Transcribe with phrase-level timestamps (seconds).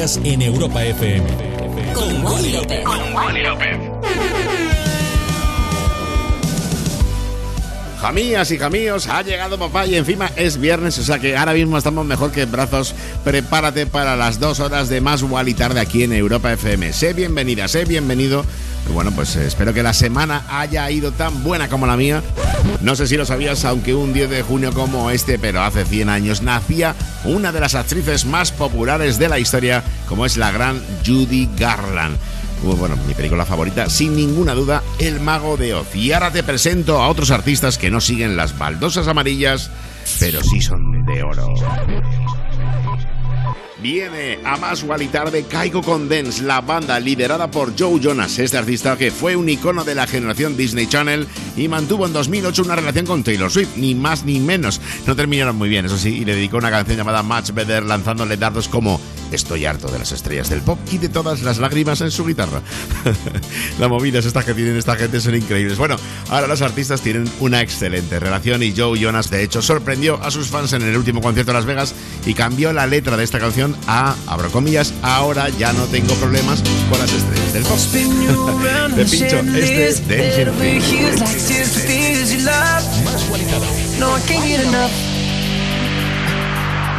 [0.00, 1.26] Menos en Europa FM.
[1.92, 3.76] Con Wally López.
[8.00, 11.76] Jamías y jamíos, ha llegado papá y encima es viernes, o sea que ahora mismo
[11.76, 12.94] estamos mejor que en brazos.
[13.24, 16.94] Prepárate para las dos horas de más y tarde aquí en Europa FM.
[16.94, 18.46] Sé bienvenida, sé bienvenido.
[18.94, 22.22] Bueno, pues eh, espero que la semana haya ido tan buena como la mía.
[22.80, 26.08] No sé si lo sabías, aunque un 10 de junio como este, pero hace 100
[26.08, 30.80] años, nacía una de las actrices más populares de la historia, como es la gran
[31.06, 32.16] Judy Garland.
[32.62, 35.94] Uh, Bueno, mi película favorita, sin ninguna duda, El Mago de Oz.
[35.94, 39.70] Y ahora te presento a otros artistas que no siguen las baldosas amarillas,
[40.18, 41.54] pero sí son de oro.
[43.82, 48.58] Viene a más y tarde Caigo con Dance, la banda liderada por Joe Jonas, este
[48.58, 51.26] artista que fue un icono de la generación Disney Channel
[51.56, 54.82] y mantuvo en 2008 una relación con Taylor Swift, ni más ni menos.
[55.06, 58.36] No terminaron muy bien, eso sí, y le dedicó una canción llamada Much Better lanzándole
[58.36, 62.10] dardos como Estoy harto de las estrellas del pop y de todas las lágrimas en
[62.10, 62.62] su guitarra.
[63.78, 65.78] Las movidas estas que tienen esta gente son increíbles.
[65.78, 65.96] Bueno,
[66.28, 70.48] ahora los artistas tienen una excelente relación y Joe Jonas de hecho sorprendió a sus
[70.48, 71.94] fans en el último concierto de Las Vegas
[72.26, 76.62] y cambió la letra de esta canción a, abro comillas, ahora ya no tengo problemas
[76.88, 77.78] con las estrellas del pop.
[78.96, 80.00] de pincho, este es
[84.26, 84.70] Queen.
[84.70, 85.09] No,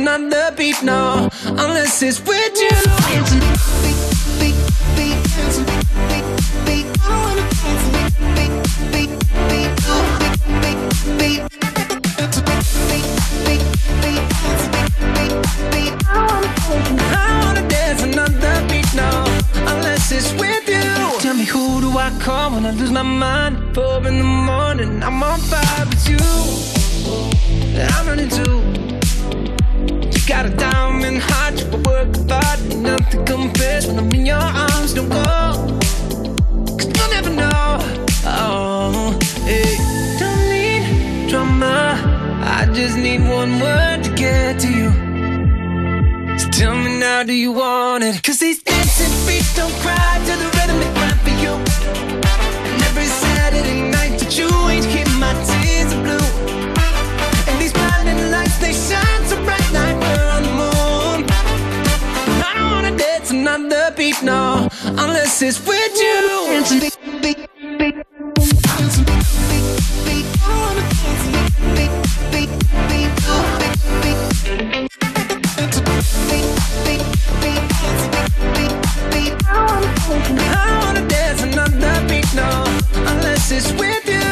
[0.00, 2.70] beating on the beat now, unless it's with you.
[5.38, 5.66] Dancing,
[6.66, 7.90] beat, I wanna beat.
[21.50, 23.74] Who do I call when I lose my mind?
[23.74, 26.18] Four in the morning, I'm on fire with you.
[27.80, 28.89] I'm running too.
[30.30, 34.94] Got a diamond heart, you work hard, nothing compares when I'm in your arms.
[34.94, 35.18] Don't go,
[36.78, 37.78] cause you'll never know.
[38.24, 39.74] Oh, hey,
[40.20, 41.98] don't need drama.
[42.44, 44.90] I just need one word to get to you.
[46.38, 48.22] So tell me now, do you want it?
[48.22, 51.54] Cause these dancing feet don't cry to the rhythm they cry for you.
[52.70, 55.09] And every Saturday night that you ain't keep
[64.00, 64.66] beat, no,
[64.96, 66.40] unless it's with you.
[80.32, 82.64] I wanna dance another beat, no,
[83.06, 84.29] unless it's with you.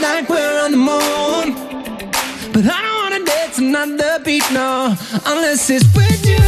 [0.00, 1.54] Like we're on the moon.
[2.52, 4.94] But I don't wanna dance another beat, no,
[5.26, 6.38] unless it's with you.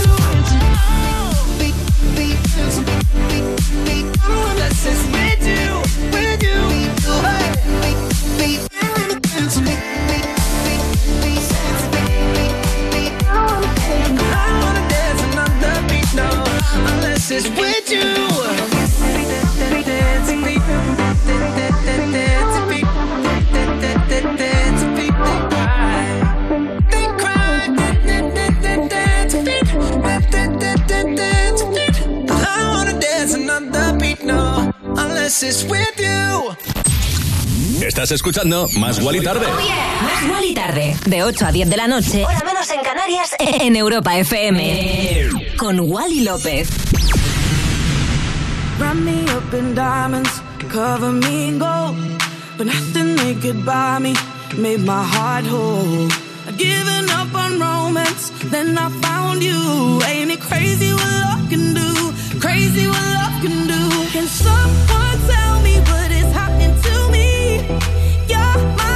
[4.29, 5.83] Unless it's with you,
[6.13, 6.57] with you.
[16.15, 16.45] No,
[16.93, 18.36] unless it's with you.
[35.27, 36.57] It's with you.
[37.85, 39.49] Estás escuchando Más Guali Tarde.
[39.49, 43.75] Más Wally tarde, de 8 a 10 de la noche, hora menos en Canarias, en
[43.75, 45.29] Europa FM.
[45.57, 46.69] Con Wally López.
[48.79, 50.31] Wrap me up in diamonds,
[50.71, 51.97] cover me in gold.
[52.57, 54.15] But nothing they could buy me
[54.57, 56.09] made my heart whole.
[56.47, 60.01] I'd given up on romance, then I found you.
[60.07, 62.13] Ain't it crazy what love can do?
[62.39, 64.07] Crazy what love can do.
[64.13, 65.16] Can someone
[67.69, 68.96] You're my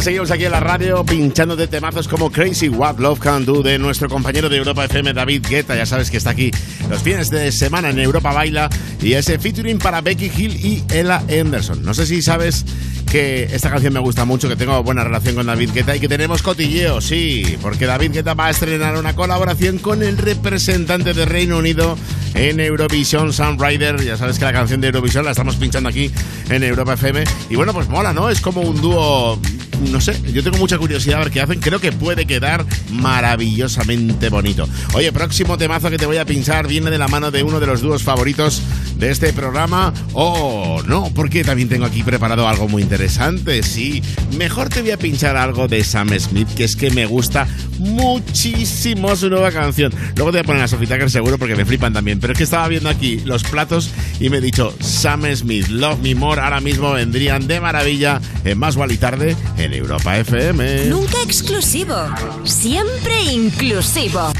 [0.00, 3.62] pues seguimos aquí en la radio pinchando de temazos como Crazy What Love Can Do
[3.62, 5.76] de nuestro compañero de Europa FM, David Guetta.
[5.76, 6.50] Ya sabes que está aquí
[6.88, 8.70] los fines de semana en Europa Baila
[9.02, 11.82] y ese featuring para Becky Hill y Ella Anderson.
[11.82, 12.64] No sé si sabes
[13.10, 16.08] que esta canción me gusta mucho, que tengo buena relación con David Guetta y que
[16.08, 21.26] tenemos cotilleo, sí, porque David Guetta va a estrenar una colaboración con el representante de
[21.26, 21.98] Reino Unido
[22.34, 24.02] en Eurovision, Sam Ryder.
[24.02, 26.10] Ya sabes que la canción de Eurovision la estamos pinchando aquí
[26.48, 27.24] en Europa FM.
[27.50, 28.30] Y bueno, pues mola, ¿no?
[28.30, 29.38] Es como un dúo
[29.80, 31.60] no sé, yo tengo mucha curiosidad a ver qué hacen.
[31.60, 34.68] Creo que puede quedar maravillosamente bonito.
[34.94, 37.66] Oye, próximo temazo que te voy a pinchar viene de la mano de uno de
[37.66, 38.62] los dúos favoritos
[39.00, 39.92] de este programa.
[40.12, 43.62] Oh, no, porque también tengo aquí preparado algo muy interesante.
[43.62, 44.02] Sí,
[44.36, 49.16] mejor te voy a pinchar algo de Sam Smith, que es que me gusta muchísimo
[49.16, 49.92] su nueva canción.
[50.16, 52.20] Luego te voy a poner a Sophie Tucker seguro porque me flipan también.
[52.20, 53.90] Pero es que estaba viendo aquí los platos
[54.20, 58.58] y me he dicho Sam Smith, Love Me More, ahora mismo vendrían de maravilla en
[58.58, 60.86] Más y Tarde en Europa FM.
[60.86, 61.96] Nunca exclusivo,
[62.44, 64.32] siempre inclusivo.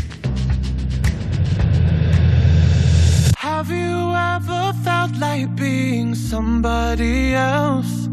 [4.70, 8.06] Ever felt like being somebody else?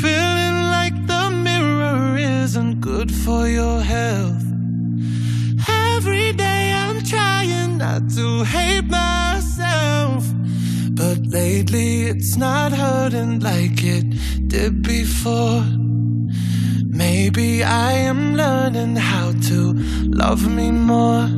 [0.00, 4.44] Feeling like the mirror isn't good for your health.
[5.68, 10.24] Every day I'm trying not to hate myself.
[10.90, 15.64] But lately it's not hurting like it did before.
[16.84, 19.72] Maybe I am learning how to
[20.22, 21.28] love me more.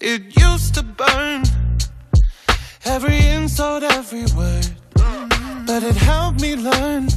[0.00, 1.51] It used to burn
[2.84, 4.68] every insult, every word,
[5.66, 7.08] but it helped me learn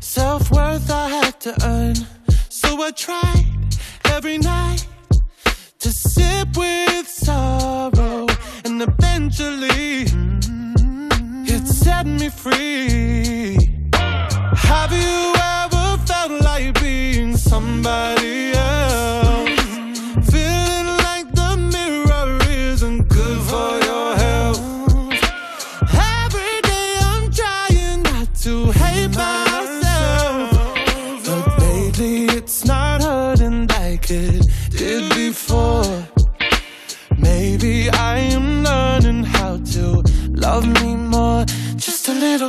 [0.00, 1.94] self worth I had to earn.
[2.48, 3.46] So I tried
[4.06, 4.86] every night
[5.78, 8.26] to sip with sorrow,
[8.64, 10.06] and eventually
[11.54, 13.56] it set me free.
[14.72, 18.89] Have you ever felt like being somebody else?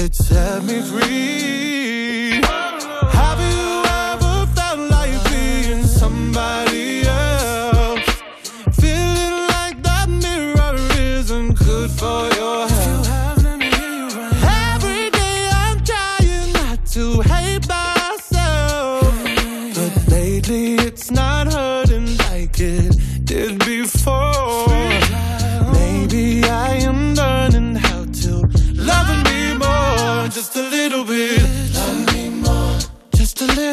[0.00, 2.17] it set me free.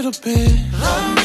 [0.06, 0.72] Little bit.
[0.74, 1.25] Love me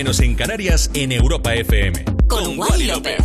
[0.00, 2.04] Menos en Canarias, en Europa FM.
[2.26, 3.19] Con Wally López.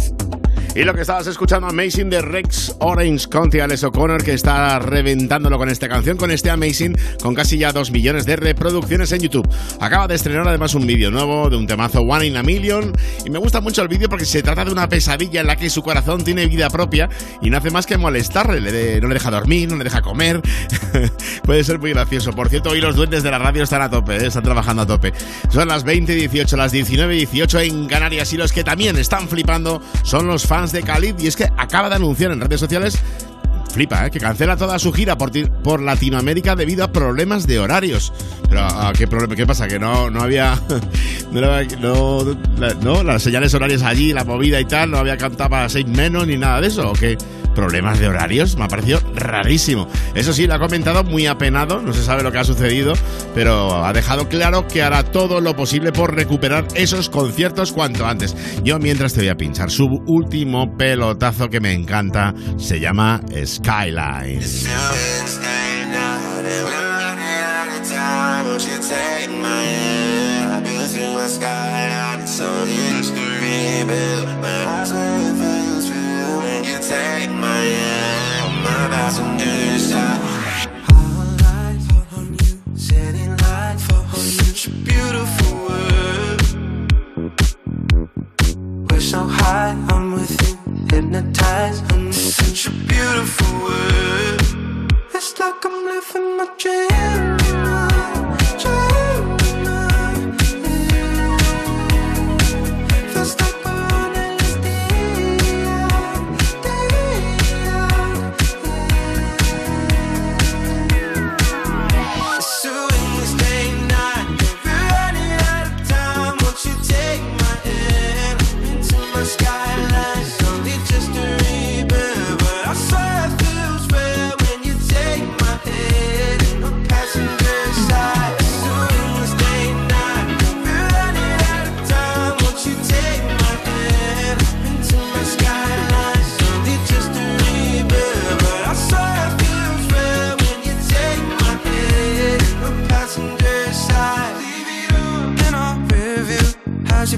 [0.75, 5.57] Y lo que estabas escuchando, Amazing de Rex Orange County, Alex O'Connor, que está reventándolo
[5.57, 9.47] con esta canción, con este Amazing, con casi ya 2 millones de reproducciones en YouTube.
[9.79, 12.91] Acaba de estrenar además un vídeo nuevo de un temazo One in a Million.
[13.25, 15.69] Y me gusta mucho el vídeo porque se trata de una pesadilla en la que
[15.69, 17.07] su corazón tiene vida propia
[17.41, 18.59] y no hace más que molestarle.
[18.59, 20.41] Le no le deja dormir, no le deja comer.
[21.45, 22.33] Puede ser muy gracioso.
[22.33, 24.27] Por cierto, hoy los duendes de la radio están a tope, ¿eh?
[24.27, 25.13] están trabajando a tope.
[25.49, 30.45] Son las 20.18, las 19.18 en Canarias y los que también están flipando son los
[30.45, 32.99] fans de Khalid y es que acaba de anunciar en redes sociales
[33.75, 34.11] flipa, ¿eh?
[34.11, 38.13] que cancela toda su gira por, por Latinoamérica debido a problemas de horarios.
[38.47, 39.67] Pero, ¿a qué, problema, ¿qué pasa?
[39.67, 40.59] Que no, no había.
[41.31, 42.23] No,
[42.81, 46.25] no, las señales horarias allí, la movida y tal, no había cantado para seis menos
[46.25, 46.91] ni nada de eso.
[46.91, 47.17] ¿O qué?
[47.55, 48.57] ¿Problemas de horarios?
[48.57, 49.87] Me ha parecido rarísimo.
[50.13, 52.93] Eso sí, lo ha comentado muy apenado, no se sabe lo que ha sucedido,
[53.33, 58.35] pero ha dejado claro que hará todo lo posible por recuperar esos conciertos cuanto antes.
[58.63, 64.41] Yo mientras te voy a pinchar su último pelotazo que me encanta, se llama Skyline.
[84.17, 86.41] Such a beautiful world.
[88.89, 90.57] We're so high, I'm with you,
[90.91, 91.91] hypnotized.
[91.91, 94.41] And it's such a beautiful world.
[95.13, 97.37] It's like I'm living my dream.
[97.37, 97.74] dream.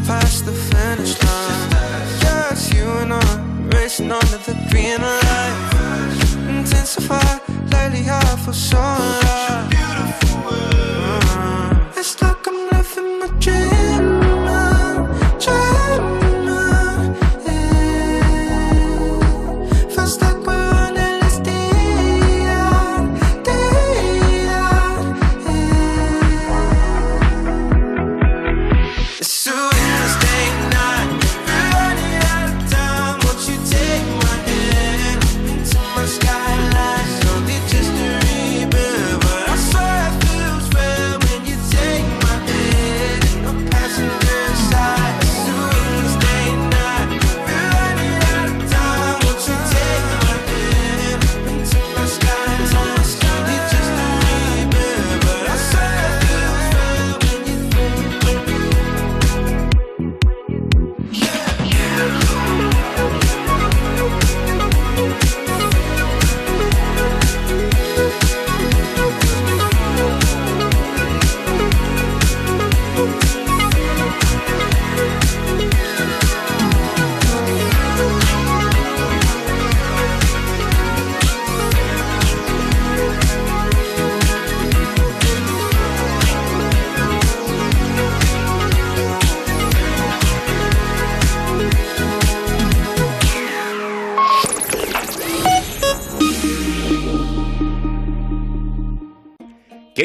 [0.07, 1.69] Past the finish line.
[2.21, 3.15] Just you and I
[3.75, 5.55] racing under the green light.
[6.47, 7.31] Intensify
[7.73, 9.67] lately, I feel so alive.
[11.97, 13.76] It's like I'm living my dream,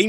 [0.02, 0.08] Qué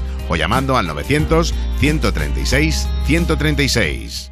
[0.29, 4.31] o llamando al 900 136 136.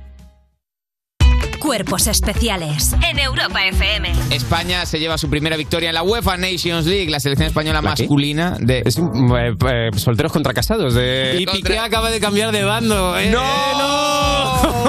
[1.60, 4.12] Cuerpos especiales en Europa FM.
[4.32, 8.58] España se lleva su primera victoria en la UEFA Nations League, la selección española masculina
[8.60, 10.94] de Es un, eh, eh, solteros contra casados.
[10.94, 11.36] De...
[11.40, 13.18] Y Piqué acaba de cambiar de bando.
[13.20, 13.30] ¿eh?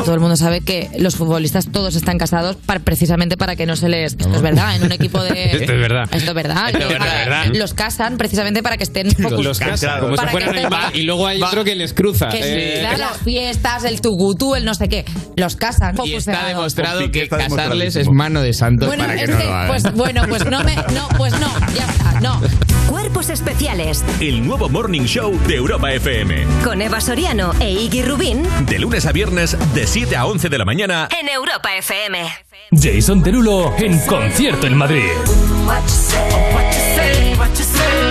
[0.05, 3.77] Todo el mundo sabe que los futbolistas todos están casados para- precisamente para que no
[3.77, 4.13] se les.
[4.15, 5.45] Esto es verdad, en un equipo de.
[5.53, 6.05] Esto es verdad.
[6.11, 6.67] Esto es verdad.
[6.69, 7.45] Esto es verdad, verdad.
[7.55, 11.03] Los casan precisamente para que estén focus- Los casan, como si fueran estén- Neymar, y
[11.03, 12.29] luego hay otro que les cruza.
[12.29, 15.05] que Eh, sí, las fiestas, el tugutú, el no sé qué.
[15.37, 15.95] Los casan.
[16.05, 19.45] y está demostrado que casarles es mano de santo Bueno, para que es no que,
[19.45, 19.69] lo hagan.
[19.69, 20.75] pues bueno, pues no me.
[20.77, 22.41] No, pues no, ya está, no.
[23.01, 26.45] Cuerpos especiales El nuevo Morning Show de Europa FM.
[26.63, 30.59] con Eva Soriano e Iggy Rubín De lunes a viernes, de 7 a 11 de
[30.59, 31.09] la mañana.
[31.19, 32.29] en Europa FM.
[32.71, 35.05] Jason Derulo en concierto en Madrid.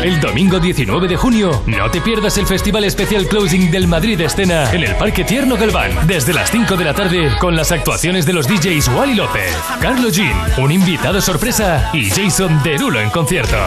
[0.04, 4.71] El domingo 19 de junio, no te pierdas el Festival Especial Closing del Madrid Escena
[4.73, 8.34] en el Parque Tierno Galván, desde las 5 de la tarde, con las actuaciones de
[8.34, 13.58] los DJs Wally López, Carlos Jean, un invitado sorpresa y Jason Derulo en concierto.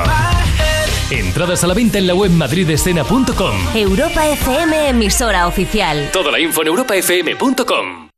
[1.19, 3.55] Entradas a la venta en la web madridescena.com.
[3.75, 6.09] Europa FM, emisora oficial.
[6.11, 8.09] Toda la info en europafm.com.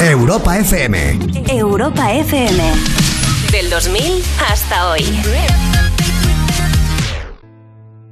[0.00, 1.18] Europa FM.
[1.48, 2.62] Europa FM.
[3.50, 5.02] Del 2000 hasta hoy.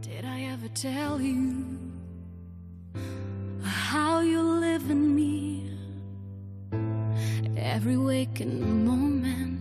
[0.02, 1.64] Did I ever tell you
[3.92, 5.70] how you live in me?
[7.56, 9.60] Every waking moment,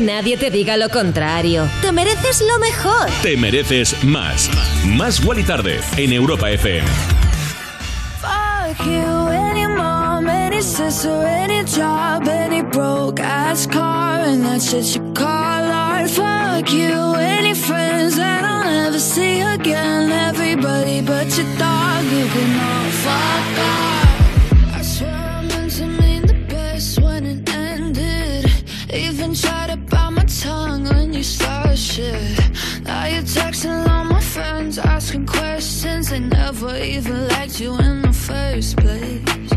[0.00, 1.68] Que nadie te diga lo contrario.
[1.82, 3.10] Te mereces lo mejor.
[3.20, 4.48] Te mereces más.
[4.86, 6.88] Más Wally Tarde en Europa FM.
[8.22, 14.96] Fuck you, any mom, any sister, any job, any broke ass car, and that shit
[14.96, 15.26] you call
[15.70, 16.08] art.
[16.08, 20.10] Fuck you, any friends that I'll never see again.
[20.10, 24.76] Everybody but your dog, you can all fuck off.
[24.78, 28.50] I swear I meant to mean the best when it ended.
[28.92, 29.89] Even tried to
[30.90, 32.38] when you start shit.
[32.82, 36.10] Now you're texting all my friends, asking questions.
[36.10, 39.50] They never even liked you in the first place.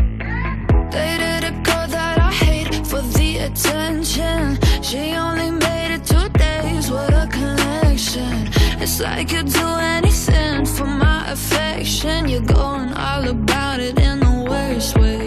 [0.94, 4.58] Dated a girl that I hate for the attention.
[4.82, 8.50] She only made it two days with a connection.
[8.82, 12.28] It's like you'd do anything for my affection.
[12.28, 15.23] You're going all about it in the worst ways.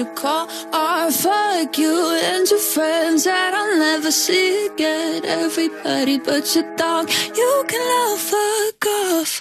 [0.00, 1.12] You call art.
[1.12, 5.24] Fuck you and your friends that I'll never see again.
[5.24, 7.10] Everybody but your dog,
[7.40, 9.40] you can fuck off.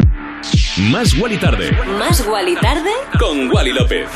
[0.91, 4.09] Más Wally Tarde Más Wally Tarde con Wally López.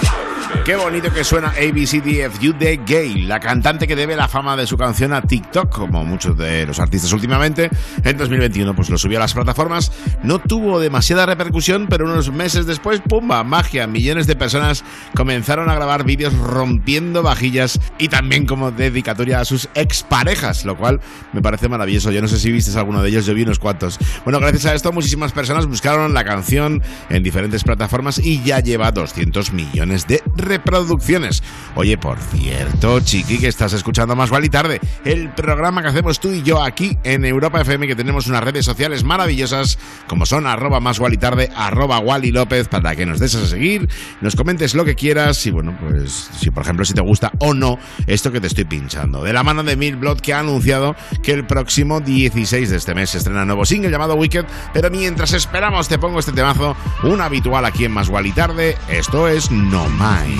[0.66, 4.78] Qué bonito que suena ABCDFU de Gay, la cantante que debe la fama de su
[4.78, 7.70] canción a TikTok, como muchos de los artistas últimamente.
[8.06, 9.92] En 2021 pues lo subió a las plataformas,
[10.24, 13.44] no tuvo demasiada repercusión, pero unos meses después, ¡pumba!
[13.44, 14.86] Magia, millones de personas
[15.16, 21.02] comenzaron a grabar vídeos rompiendo vajillas y también como dedicatoria a sus exparejas, lo cual
[21.34, 22.10] me parece maravilloso.
[22.10, 24.00] Yo no sé si viste alguno de ellos, yo vi unos cuantos.
[24.24, 28.92] Bueno, gracias a esto muchísimas personas buscaron la canción en diferentes plataformas y ya lleva
[28.92, 31.43] 200 millones de reproducciones.
[31.75, 36.32] Oye, por cierto, chiqui, que estás escuchando Más Wally Tarde, el programa que hacemos tú
[36.32, 39.77] y yo aquí en Europa FM, que tenemos unas redes sociales maravillosas,
[40.08, 43.89] como son arroba más Wally Tarde, arroba Wally López, para que nos des a seguir,
[44.21, 47.53] nos comentes lo que quieras y bueno, pues si por ejemplo si te gusta o
[47.53, 47.77] no
[48.08, 49.23] esto que te estoy pinchando.
[49.23, 52.93] De la mano de Mil Blood, que ha anunciado que el próximo 16 de este
[52.93, 57.21] mes estrena un nuevo single llamado Wicked, pero mientras esperamos te pongo este temazo, un
[57.21, 60.33] habitual aquí en Más Wally Tarde, esto es No Mind.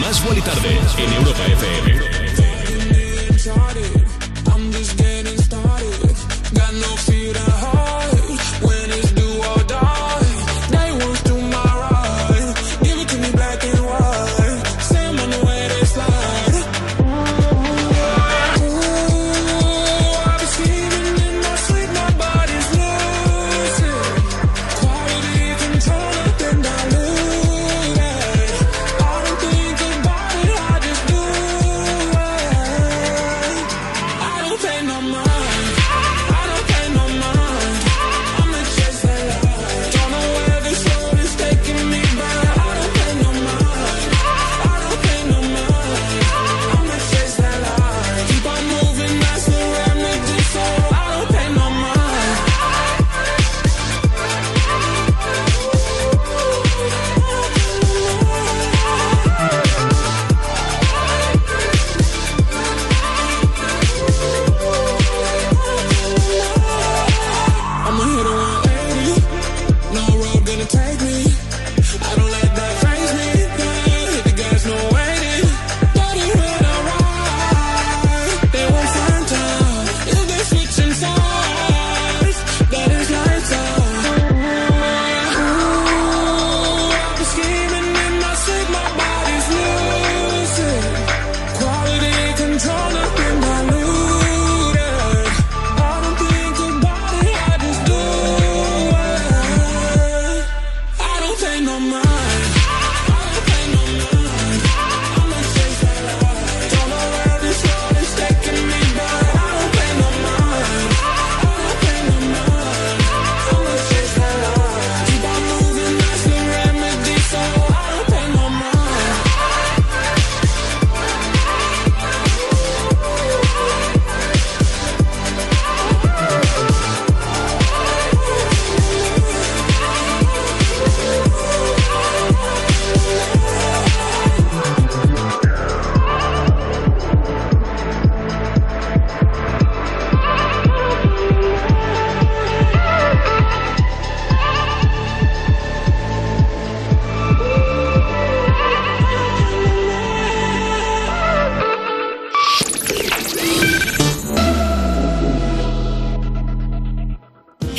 [0.00, 2.53] Más Wally Tarde en Europa FM.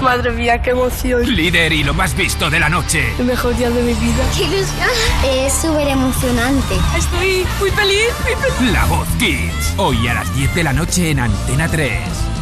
[0.00, 1.26] Madre mía, qué emoción.
[1.34, 3.02] Líder y lo más visto de la noche.
[3.18, 4.24] El mejor día de mi vida.
[4.36, 4.88] ¡Qué ilusión!
[5.24, 6.76] Es súper emocionante.
[6.96, 8.72] Estoy muy feliz, muy feliz.
[8.72, 9.74] La Voz Kids.
[9.76, 11.90] Hoy a las 10 de la noche en Antena 3.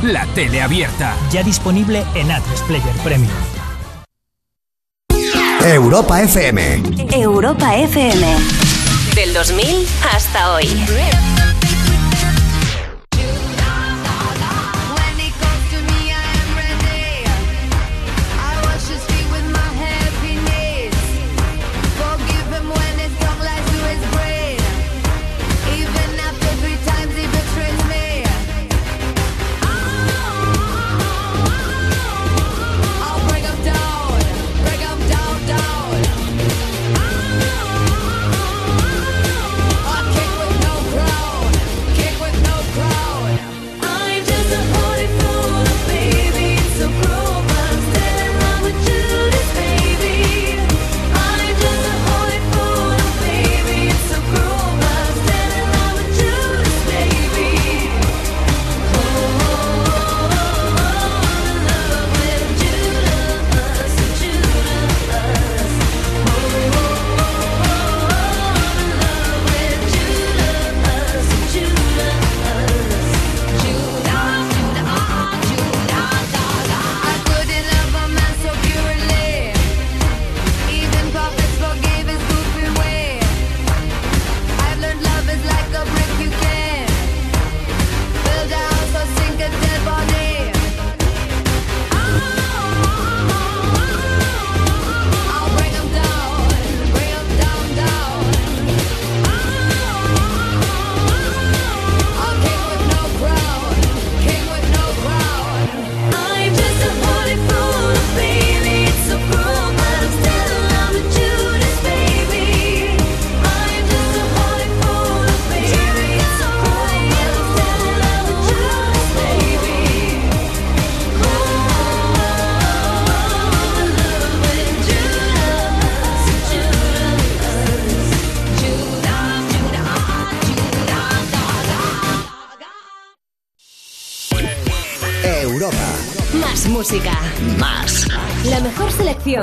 [0.02, 1.16] La tele abierta.
[1.30, 3.32] Ya disponible en Atlas Player Premium.
[5.64, 6.82] Europa FM.
[7.10, 8.37] Europa FM.
[9.14, 10.68] Del 2000 hasta hoy.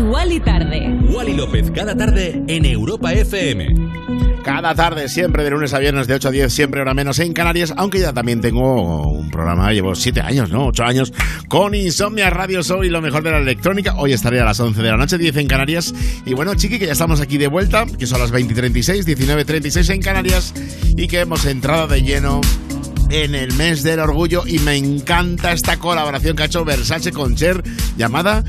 [0.00, 0.98] Wally tarde.
[1.08, 3.74] Wally López cada tarde en Europa FM.
[4.42, 7.32] Cada tarde, siempre de lunes a viernes, de 8 a 10, siempre hora menos en
[7.32, 10.66] Canarias, aunque ya también tengo un programa, llevo 7 años, ¿no?
[10.66, 11.12] 8 años,
[11.48, 13.94] con Insomnia Radio Show y lo mejor de la electrónica.
[13.96, 15.94] Hoy estaré a las 11 de la noche, 10 en Canarias.
[16.26, 20.02] Y bueno, chiqui, que ya estamos aquí de vuelta, que son las 20.36, 19.36 en
[20.02, 20.52] Canarias,
[20.96, 22.40] y que hemos entrado de lleno
[23.22, 27.36] en el mes del orgullo y me encanta esta colaboración que ha hecho Versace con
[27.36, 27.62] Cher
[27.96, 28.42] llamada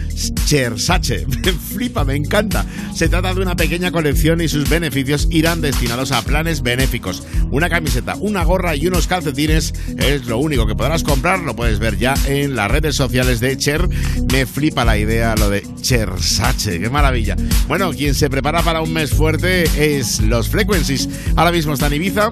[0.47, 1.28] Chersace.
[1.28, 2.66] Me flipa, me encanta.
[2.95, 7.22] Se trata de una pequeña colección y sus beneficios irán destinados a planes benéficos.
[7.51, 11.41] Una camiseta, una gorra y unos calcetines es lo único que podrás comprar.
[11.41, 13.88] Lo puedes ver ya en las redes sociales de Cher.
[14.32, 16.80] Me flipa la idea lo de Chersace.
[16.80, 17.36] Qué maravilla.
[17.68, 21.07] Bueno, quien se prepara para un mes fuerte es Los Frequencies.
[21.36, 22.32] Ahora mismo está en Ibiza.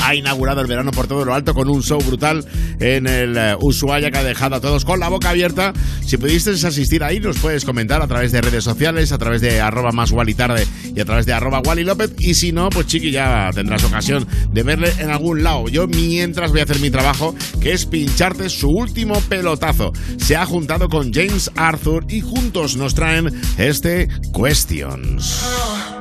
[0.00, 2.44] Ha inaugurado el verano por todo lo alto con un show brutal
[2.80, 5.72] en el eh, Ushuaia que ha dejado a todos con la boca abierta.
[6.04, 9.60] Si pudiste asistir ahí, nos puedes comentar a través de redes sociales, a través de
[9.60, 12.12] arroba más Wally tarde y a través de arroba Wally López.
[12.18, 15.68] Y si no, pues chiqui, ya tendrás ocasión de verle en algún lado.
[15.68, 19.92] Yo mientras voy a hacer mi trabajo, que es pincharte su último pelotazo.
[20.18, 25.93] Se ha juntado con James Arthur y juntos nos traen este Questions.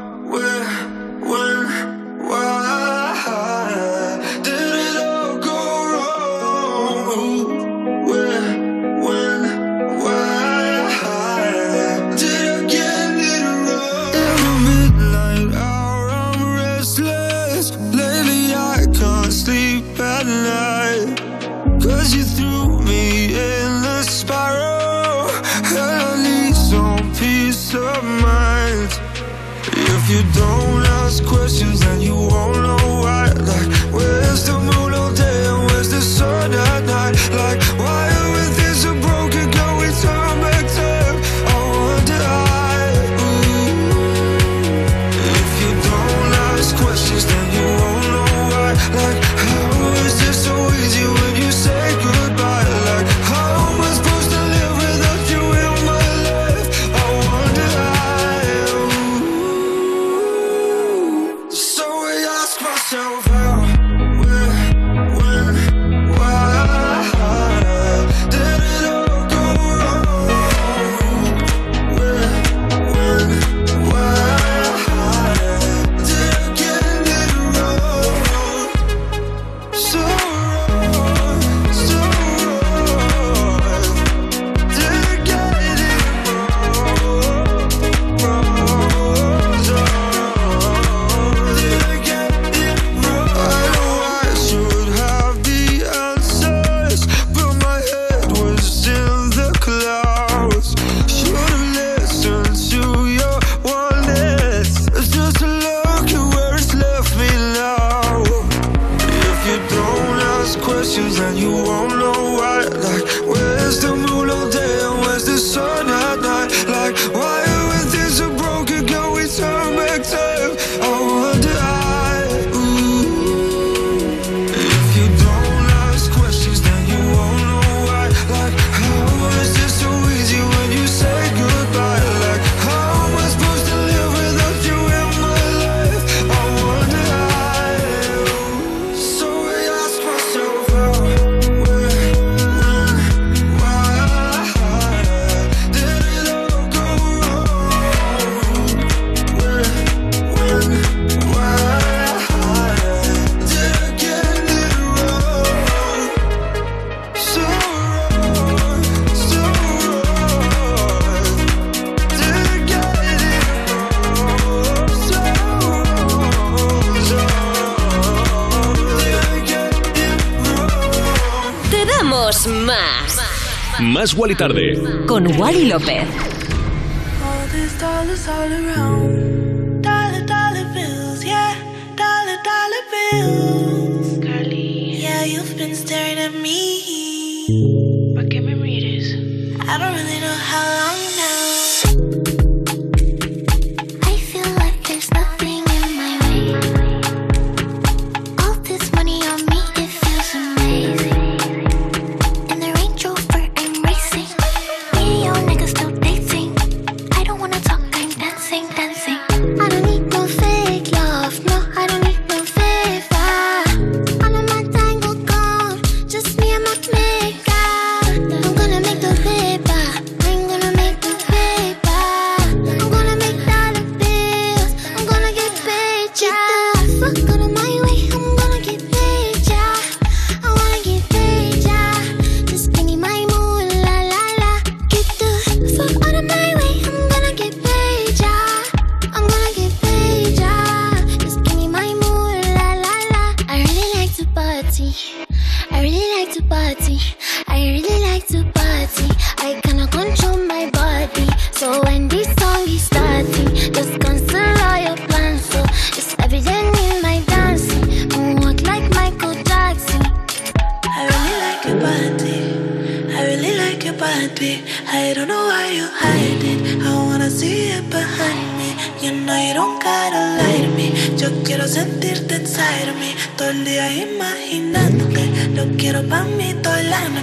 [174.15, 175.05] Wally Tarde.
[175.07, 176.22] Con Wally López.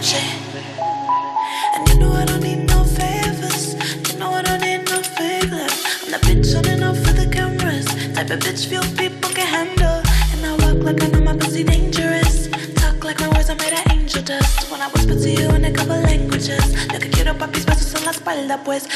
[0.01, 3.75] And you know I don't need no favors.
[4.09, 5.77] You know I don't need no favors.
[6.01, 7.85] I'm the bitch running off for the cameras.
[8.15, 10.01] Type of bitch few people can handle.
[10.33, 12.49] And I walk like I know my pussy dangerous.
[12.77, 14.71] Talk like my words are made of angel dust.
[14.73, 16.65] When I whisper to you in a couple languages.
[16.95, 18.89] Lo que quiero papis besos en la espalda, pues.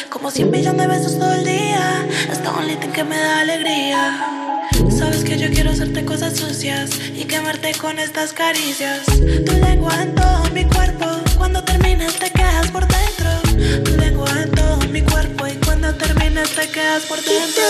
[4.96, 9.04] Sabes que yo quiero hacerte cosas sucias y quemarte con estas caricias.
[9.06, 11.06] Tu lengua en todo mi cuerpo.
[11.36, 13.82] Cuando terminas te quedas por dentro.
[13.84, 17.64] Tu lengua en todo mi cuerpo y cuando terminas te quedas por dentro.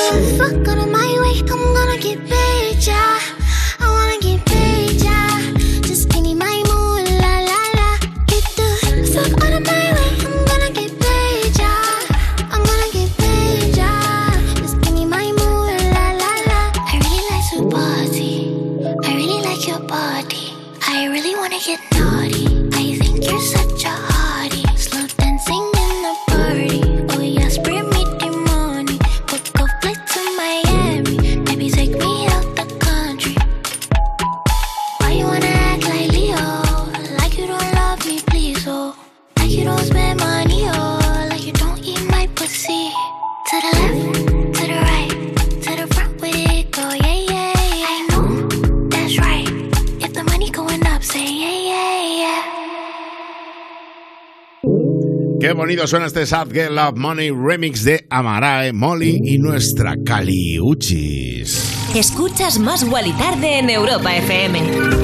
[55.86, 61.63] Suena este Sad Girl Love Money remix de Amarae, Molly y nuestra Caliuchis.
[61.94, 64.60] Escuchas Más Wally Tarde en Europa FM.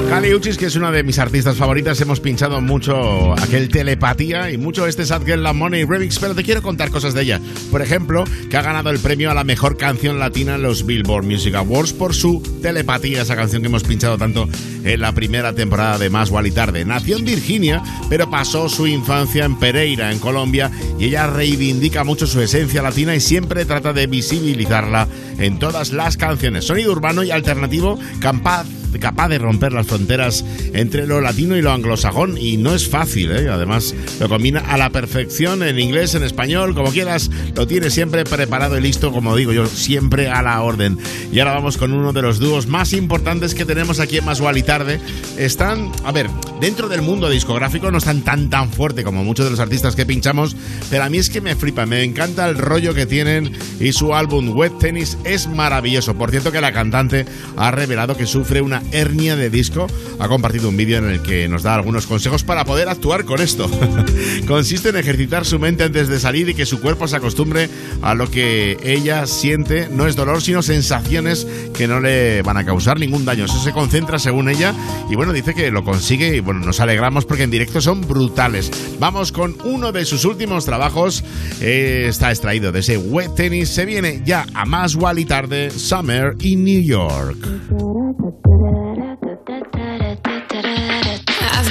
[0.09, 4.85] Caliuchis, que es una de mis artistas favoritas, hemos pinchado mucho aquel telepatía y mucho
[4.85, 7.39] este Sad Girl Love Money remix, pero te quiero contar cosas de ella.
[7.71, 11.23] Por ejemplo, que ha ganado el premio a la mejor canción latina en los Billboard
[11.23, 14.49] Music Awards por su telepatía, esa canción que hemos pinchado tanto
[14.83, 16.83] en la primera temporada de Más Wally Tarde.
[16.83, 20.69] Nació en Virginia, pero pasó su infancia en Pereira, en Colombia,
[20.99, 26.17] y ella reivindica mucho su esencia latina y siempre trata de visibilizarla en todas las
[26.17, 26.65] canciones.
[26.87, 32.37] Urbano y alternativo capaz capaz de romper las fronteras entre lo latino y lo anglosajón
[32.37, 33.49] y no es fácil, ¿eh?
[33.49, 38.23] además lo combina a la perfección en inglés, en español, como quieras, lo tiene siempre
[38.23, 40.97] preparado y listo, como digo yo, siempre a la orden.
[41.31, 44.41] Y ahora vamos con uno de los dúos más importantes que tenemos aquí en Más
[44.41, 44.99] y.
[45.37, 46.27] Están, a ver,
[46.59, 50.05] dentro del mundo discográfico no están tan tan fuerte como muchos de los artistas que
[50.05, 50.55] pinchamos,
[50.89, 54.13] pero a mí es que me flipa, me encanta el rollo que tienen y su
[54.13, 56.15] álbum Wet Tennis es maravilloso.
[56.15, 57.25] Por cierto que la cantante
[57.57, 59.87] ha revelado que sufre una hernia de disco.
[60.19, 63.41] Ha compartido un vídeo en el que nos da algunos consejos para poder actuar con
[63.41, 63.69] esto.
[64.47, 67.69] Consiste en ejercitar su mente antes de salir y que su cuerpo se acostumbre
[68.01, 69.87] a lo que ella siente.
[69.89, 73.45] No es dolor, sino sensaciones que no le van a causar ningún daño.
[73.45, 74.73] Eso se concentra según ella
[75.09, 78.71] y bueno, dice que lo consigue y bueno, nos alegramos porque en directo son brutales.
[78.99, 81.23] Vamos con uno de sus últimos trabajos.
[81.61, 83.69] Eh, está extraído de ese wet tennis.
[83.69, 88.00] Se viene ya a más y tarde, Summer in New York.
[88.11, 88.19] I've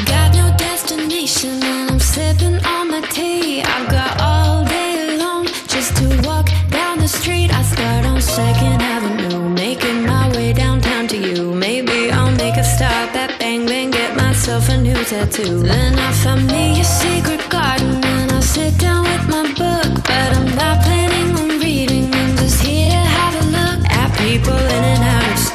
[0.06, 3.60] got no destination and I'm sipping on my tea.
[3.60, 7.52] I've got all day long just to walk down the street.
[7.52, 11.52] I start on Second Avenue, making my way downtown to you.
[11.52, 15.58] Maybe I'll make a stop at Bang Bang, get myself a new tattoo.
[15.58, 20.32] Then I find me a secret garden and I sit down with my book, but
[20.38, 20.99] I'm not playing.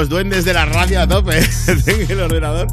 [0.00, 1.46] Los duendes de la radio a tope.
[1.84, 2.68] Tengo el ordenador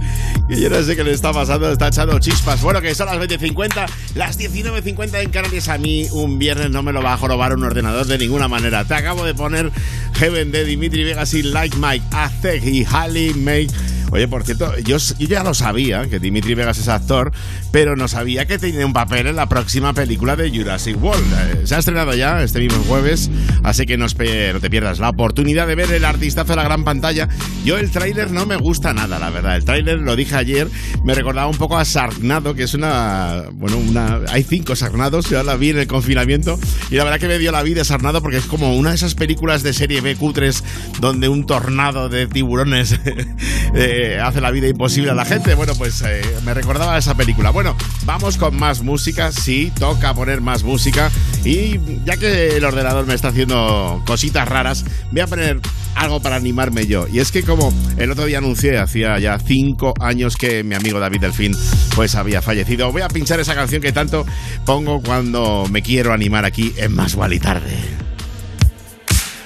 [0.48, 2.62] y yo no sé qué le está pasando, está echando chispas.
[2.62, 5.68] Bueno, que son las 20.50, las 19.50 en Canarias.
[5.68, 8.86] A mí un viernes no me lo va a jorobar un ordenador de ninguna manera.
[8.86, 9.74] Te acabo de poner
[10.14, 13.68] Heaven de Dimitri Vegas y Like Mike, Aztec y Halle May.
[14.10, 17.34] Oye, por cierto, yo, yo ya lo sabía, que Dimitri Vegas es actor,
[17.72, 21.26] pero no sabía que tenía un papel en la próxima película de Jurassic World.
[21.34, 23.30] Eh, Se ha estrenado ya este mismo jueves,
[23.68, 26.84] así que no, no te pierdas la oportunidad de ver el artistazo a la gran
[26.84, 27.28] pantalla.
[27.66, 29.58] Yo el tráiler no me gusta nada, la verdad.
[29.58, 30.70] El tráiler, lo dije ayer,
[31.04, 33.44] me recordaba un poco a Sarnado, que es una...
[33.54, 34.22] Bueno, una...
[34.30, 36.58] Hay cinco Sarnados, yo la vi en el confinamiento,
[36.90, 39.16] y la verdad que me dio la vida Sarnado porque es como una de esas
[39.16, 40.64] películas de serie B cutres
[41.00, 42.98] donde un tornado de tiburones
[43.76, 45.56] eh, hace la vida imposible a la gente.
[45.56, 47.50] Bueno, pues eh, me recordaba esa película.
[47.50, 49.32] Bueno, vamos con más música.
[49.32, 51.12] Sí, toca poner más música.
[51.48, 55.62] Y ya que el ordenador me está haciendo cositas raras, voy a poner
[55.96, 57.08] algo para animarme yo.
[57.08, 61.00] Y es que como el otro día anuncié, hacía ya cinco años que mi amigo
[61.00, 61.56] David Delfín
[61.96, 62.92] pues había fallecido.
[62.92, 64.26] Voy a pinchar esa canción que tanto
[64.66, 67.78] pongo cuando me quiero animar aquí en Más y Tarde.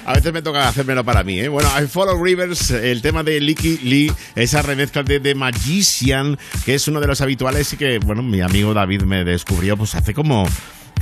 [0.04, 1.46] A veces me toca hacérmelo para mí, ¿eh?
[1.46, 6.74] Bueno, I Follow Rivers, el tema de Licky Lee, esa remezcla de The Magician, que
[6.74, 10.12] es uno de los habituales y que, bueno, mi amigo David me descubrió pues hace
[10.12, 10.48] como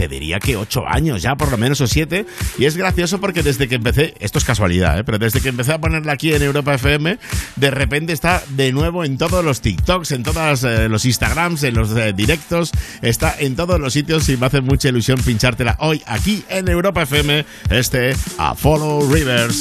[0.00, 2.24] te diría que ocho años ya, por lo menos, o siete.
[2.56, 5.04] Y es gracioso porque desde que empecé, esto es casualidad, ¿eh?
[5.04, 7.18] pero desde que empecé a ponerla aquí en Europa FM,
[7.56, 11.74] de repente está de nuevo en todos los TikToks, en todos eh, los Instagrams, en
[11.74, 12.72] los eh, directos,
[13.02, 17.02] está en todos los sitios y me hace mucha ilusión pinchártela hoy aquí en Europa
[17.02, 19.60] FM, este A Follow Rivers.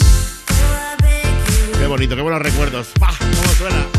[1.77, 2.87] Qué bonito, qué buenos recuerdos.
[2.97, 3.13] ¡Pah!
[3.19, 3.98] ¿Cómo suena?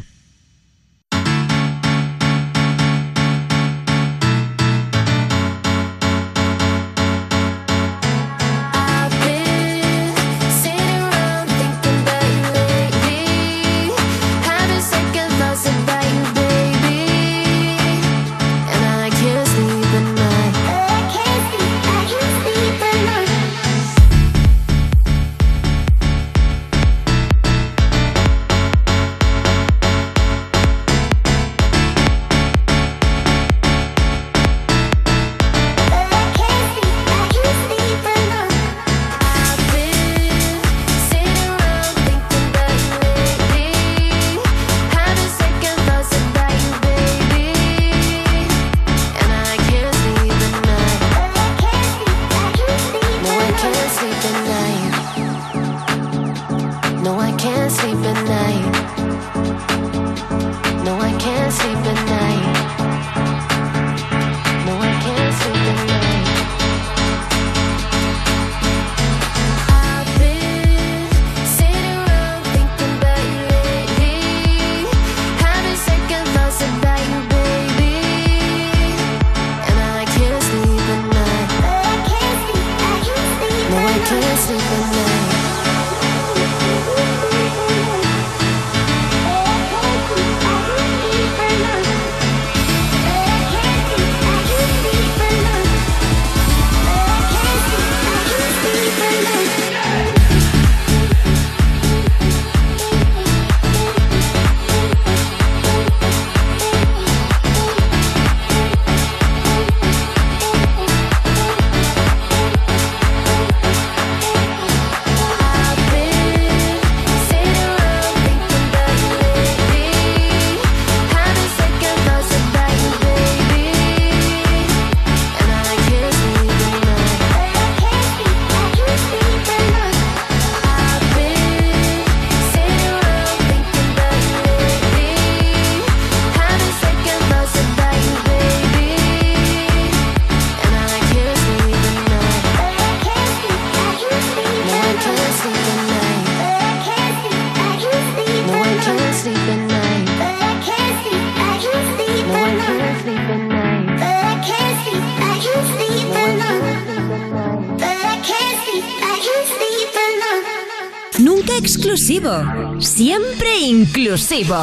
[163.81, 164.55] Inclusivo.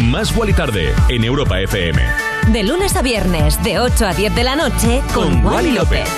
[0.00, 2.02] Más Wally Tarde en Europa FM.
[2.52, 6.08] De lunes a viernes, de 8 a 10 de la noche, con, Wally López.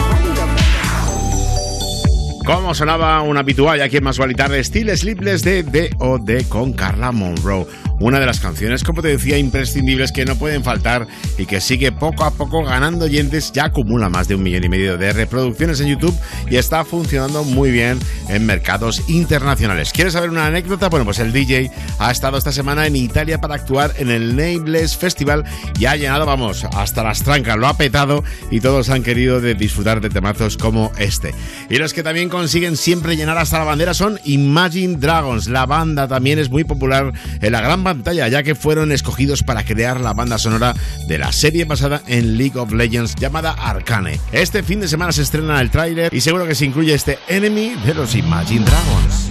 [2.45, 6.47] Como sonaba un habitual aquí en Más Vale Tarde, Still Sleepless de D.O.D.
[6.49, 7.67] con Carla Monroe.
[8.01, 11.93] Una de las canciones, como te decía, imprescindibles que no pueden faltar y que sigue
[11.93, 13.53] poco a poco ganando oyentes.
[13.53, 16.19] Ya acumula más de un millón y medio de reproducciones en YouTube
[16.49, 17.99] y está funcionando muy bien
[18.31, 19.93] en mercados internacionales.
[19.93, 20.89] ¿Quieres saber una anécdota?
[20.89, 21.71] Bueno, pues el DJ
[22.01, 25.45] ha estado esta semana en Italia para actuar en el Nameless Festival
[25.79, 29.55] y ha llenado, vamos, hasta las trancas, lo ha petado y todos han querido de
[29.55, 31.35] disfrutar de temazos como este.
[31.69, 35.49] Y los que también consiguen siempre llenar hasta la bandera son Imagine Dragons.
[35.49, 39.63] La banda también es muy popular en la gran pantalla, ya que fueron escogidos para
[39.63, 40.75] crear la banda sonora
[41.07, 44.19] de la serie basada en League of Legends llamada Arcane.
[44.33, 47.75] Este fin de semana se estrena el tráiler y seguro que se incluye este Enemy
[47.85, 49.31] de los Imagine Dragons.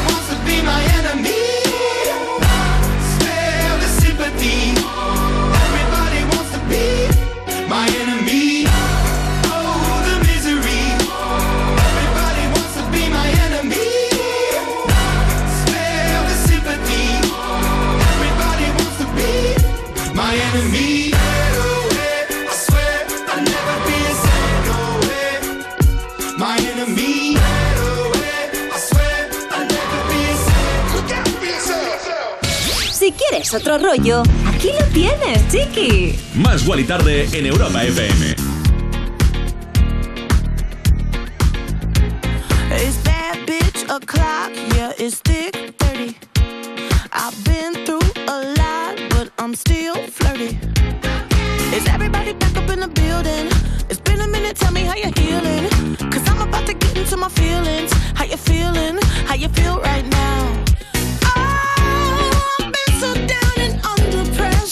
[0.45, 1.40] be my enemy.
[33.53, 36.17] Otro rollo, aquí lo tienes, chiqui.
[36.35, 38.35] Más Wally Tarde en Europa FM.
[42.71, 46.15] It's bad bitch o'clock, yeah, it's thick 30.
[47.11, 47.99] I've been through
[48.29, 50.57] a lot, but I'm still flirty.
[51.75, 53.49] Is everybody back up in the building?
[53.89, 55.67] It's been a minute, tell me how you're healing.
[56.09, 57.91] Cause I'm about to get into my feelings.
[58.15, 58.97] How you feeling?
[59.25, 60.70] How you feel right now?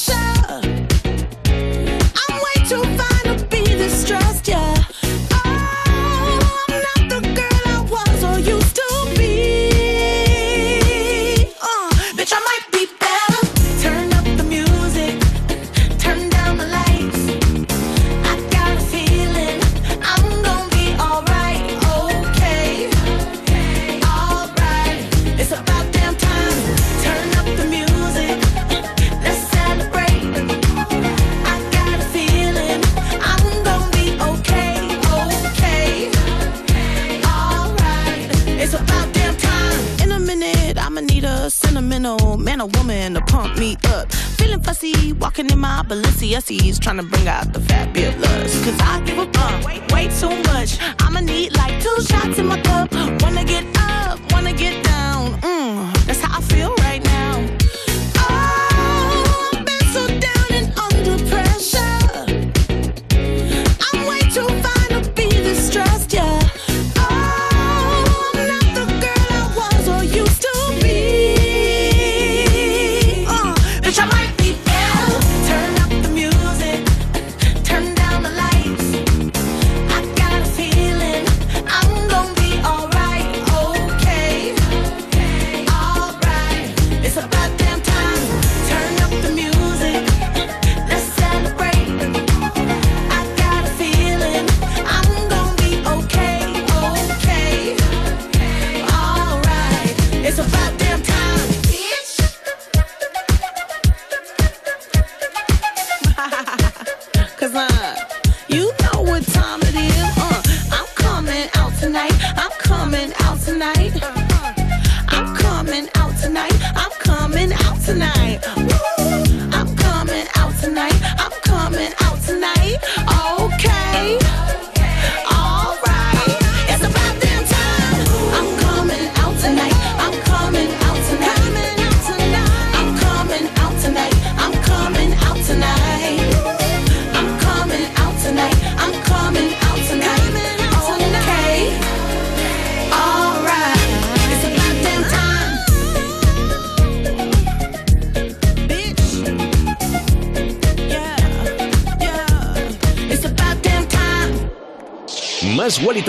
[0.07, 0.63] I'm
[2.45, 4.78] way too fine to be distressed, yeah.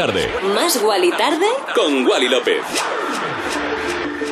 [0.01, 0.31] Tarde.
[0.55, 1.45] Más Wally tarde.
[1.75, 2.63] Con Wally López.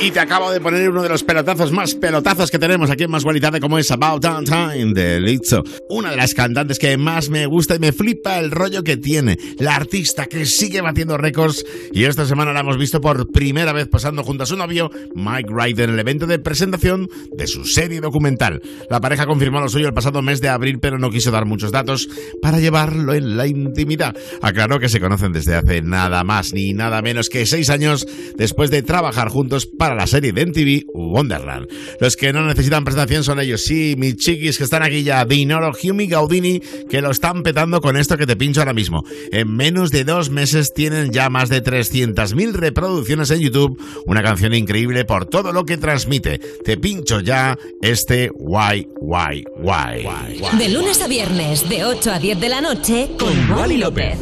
[0.08, 3.10] Y te acabo de poner uno de los pelotazos más pelotazos que tenemos aquí en
[3.10, 5.62] Más Guali Tarde, como es About Down Time de Lizzo.
[5.90, 9.36] Una de las cantantes que más me gusta y me flipa el rollo que tiene.
[9.58, 11.62] La artista que sigue batiendo récords
[11.92, 15.52] y esta semana la hemos visto por primera vez pasando junto a su novio Mike
[15.52, 18.62] Wright en el evento de presentación de su serie documental.
[18.88, 21.70] La pareja confirmó lo suyo el pasado mes de abril, pero no quiso dar muchos
[21.70, 22.08] datos
[22.40, 24.16] para llevarlo en la intimidad.
[24.40, 28.06] Aclaró que se conocen desde hace nada más ni nada menos que seis años
[28.38, 31.66] después de trabajar juntos para la serie de MTV Wonderland.
[32.00, 35.72] Los que no necesitan presentación son ellos, sí, mis chiquis que están aquí ya, Dinoro,
[35.82, 39.04] Hume y Gaudini, que lo están petando con esto que te pincho ahora mismo.
[39.32, 44.54] En menos de dos meses tienen ya más de 300.000 reproducciones en YouTube, una canción
[44.54, 46.38] increíble por todo lo que transmite.
[46.64, 50.58] Te pincho ya este Why, Why, Why.
[50.58, 54.16] De lunes a viernes, de 8 a 10 de la noche, con Wally López.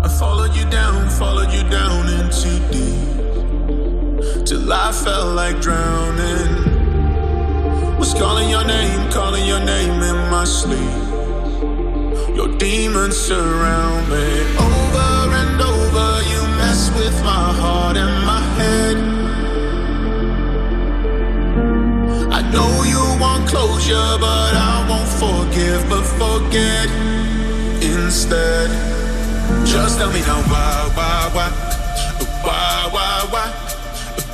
[0.00, 3.17] I followed you down, followed you down into deep.
[4.44, 6.78] Till I felt like drowning.
[7.98, 10.96] Was calling your name, calling your name in my sleep.
[12.36, 14.26] Your demons surround me.
[14.56, 18.96] Over and over, you mess with my heart and my head.
[22.38, 26.88] I know you want closure, but I won't forgive, but forget
[27.82, 28.70] instead.
[29.66, 31.50] Just tell me now why, why, why,
[32.44, 33.67] why, why, why?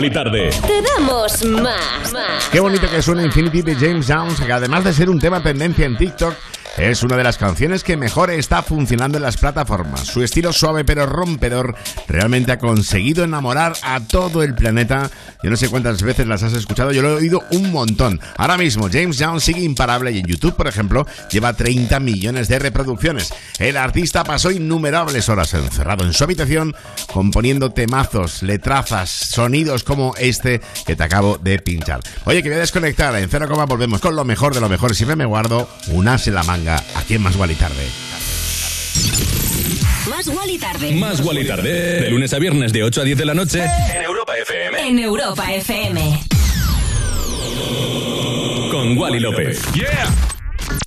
[0.00, 0.50] Y tarde.
[0.66, 2.12] Te damos más.
[2.12, 5.42] más Qué bonito que suena Infinity de James Jones, que además de ser un tema
[5.42, 6.34] tendencia en TikTok,
[6.78, 10.06] es una de las canciones que mejor está funcionando en las plataformas.
[10.06, 11.76] Su estilo suave pero rompedor
[12.08, 15.10] realmente ha conseguido enamorar a todo el planeta.
[15.42, 18.18] Yo no sé cuántas veces las has escuchado, yo lo he oído un montón.
[18.38, 22.58] Ahora mismo James Jones sigue imparable y en YouTube, por ejemplo, lleva 30 millones de
[22.58, 23.34] reproducciones.
[23.58, 26.74] El artista pasó innumerables horas encerrado en su habitación
[27.12, 32.00] componiendo temazos, letrazas, sonidos como este que te acabo de pinchar.
[32.24, 33.14] Oye, que voy a desconectar.
[33.16, 34.94] En cero coma volvemos con lo mejor de lo mejor.
[34.94, 37.86] Siempre me guardo un as en la manga aquí en Más Gual y Tarde.
[40.08, 40.92] Más Wally tarde.
[40.92, 42.00] Más Wally tarde.
[42.02, 43.64] De lunes a viernes de 8 a 10 de la noche.
[43.64, 44.88] En Europa FM.
[44.88, 46.20] En Europa FM.
[48.70, 49.62] Con Wally López.
[49.74, 50.21] ¡Yeah!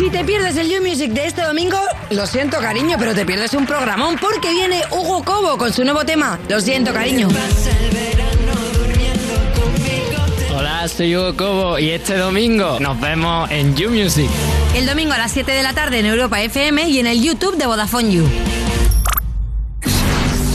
[0.00, 1.76] Si te pierdes el You Music de este domingo,
[2.08, 6.06] lo siento cariño, pero te pierdes un programón porque viene Hugo Cobo con su nuevo
[6.06, 6.40] tema.
[6.48, 7.28] Lo siento cariño.
[10.56, 14.30] Hola, soy Hugo Cobo y este domingo nos vemos en You Music.
[14.74, 17.58] El domingo a las 7 de la tarde en Europa FM y en el YouTube
[17.58, 18.26] de Vodafone You.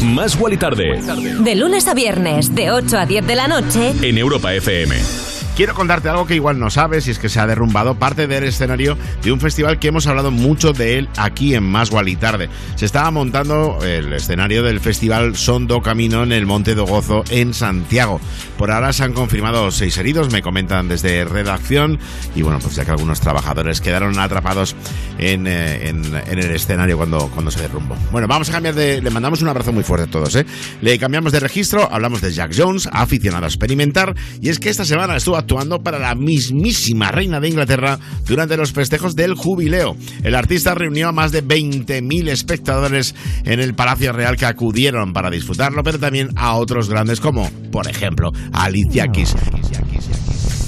[0.05, 0.99] Más Wally tarde.
[1.41, 3.93] De lunes a viernes, de 8 a 10 de la noche.
[4.01, 5.24] En Europa FM.
[5.55, 8.43] Quiero contarte algo que igual no sabes y es que se ha derrumbado parte del
[8.43, 12.49] escenario de un festival que hemos hablado mucho de él aquí en Más y Tarde.
[12.75, 17.53] Se estaba montando el escenario del festival Sondo Camino en el Monte do Gozo en
[17.53, 18.19] Santiago.
[18.57, 21.99] Por ahora se han confirmado seis heridos, me comentan desde redacción
[22.35, 24.75] y bueno, pues ya que algunos trabajadores quedaron atrapados
[25.17, 27.95] en, eh, en- en el escenario cuando, cuando se derrumbó.
[28.11, 29.01] Bueno, vamos a cambiar de...
[29.01, 30.45] Le mandamos un abrazo muy fuerte a todos, ¿eh?
[30.81, 34.83] Le cambiamos de registro, hablamos de Jack Jones, aficionado a experimentar, y es que esta
[34.83, 39.95] semana estuvo actuando para la mismísima reina de Inglaterra durante los festejos del jubileo.
[40.23, 43.13] El artista reunió a más de 20.000 espectadores
[43.43, 47.87] en el Palacio Real que acudieron para disfrutarlo, pero también a otros grandes como, por
[47.87, 49.35] ejemplo, Alicia Keys.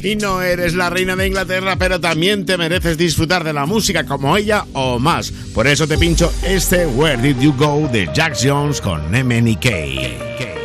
[0.04, 4.06] Y no eres la reina de Inglaterra, pero también te mereces disfrutar de la música
[4.06, 5.32] como ella o más.
[5.56, 10.57] Por eso te pincho este Where Did You Go de Jack Jones con MNK.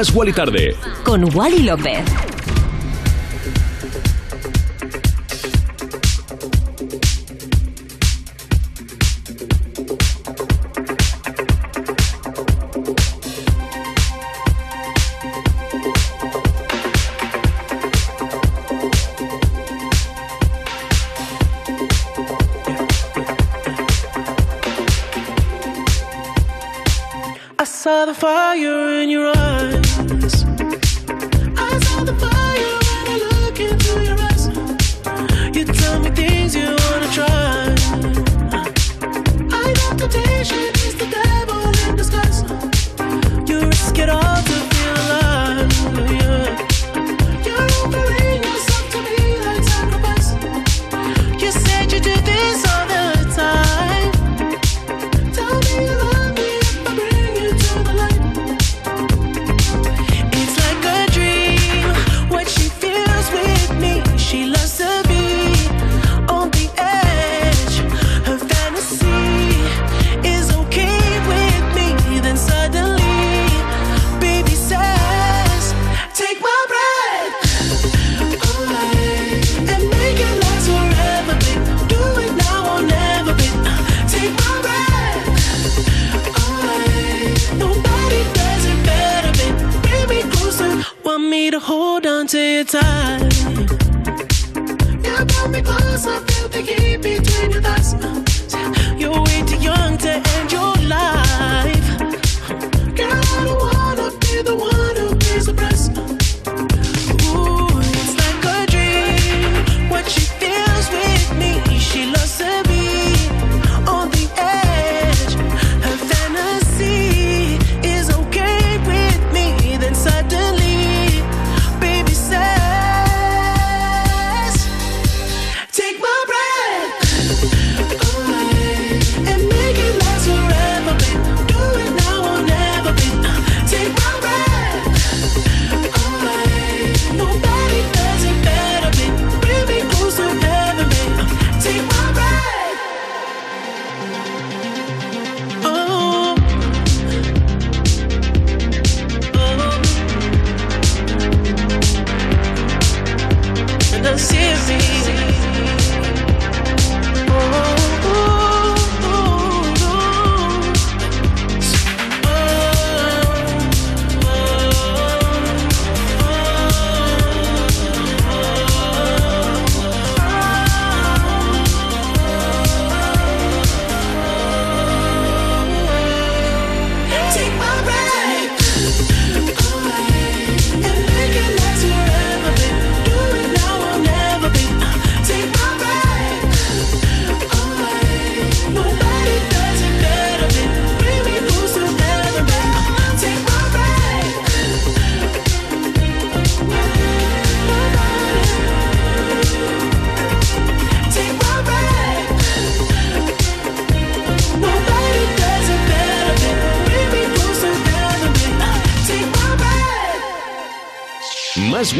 [0.00, 0.74] Más Wally Tarde.
[1.04, 2.02] Con Wally López.
[27.58, 29.39] I saw the fire in your eyes.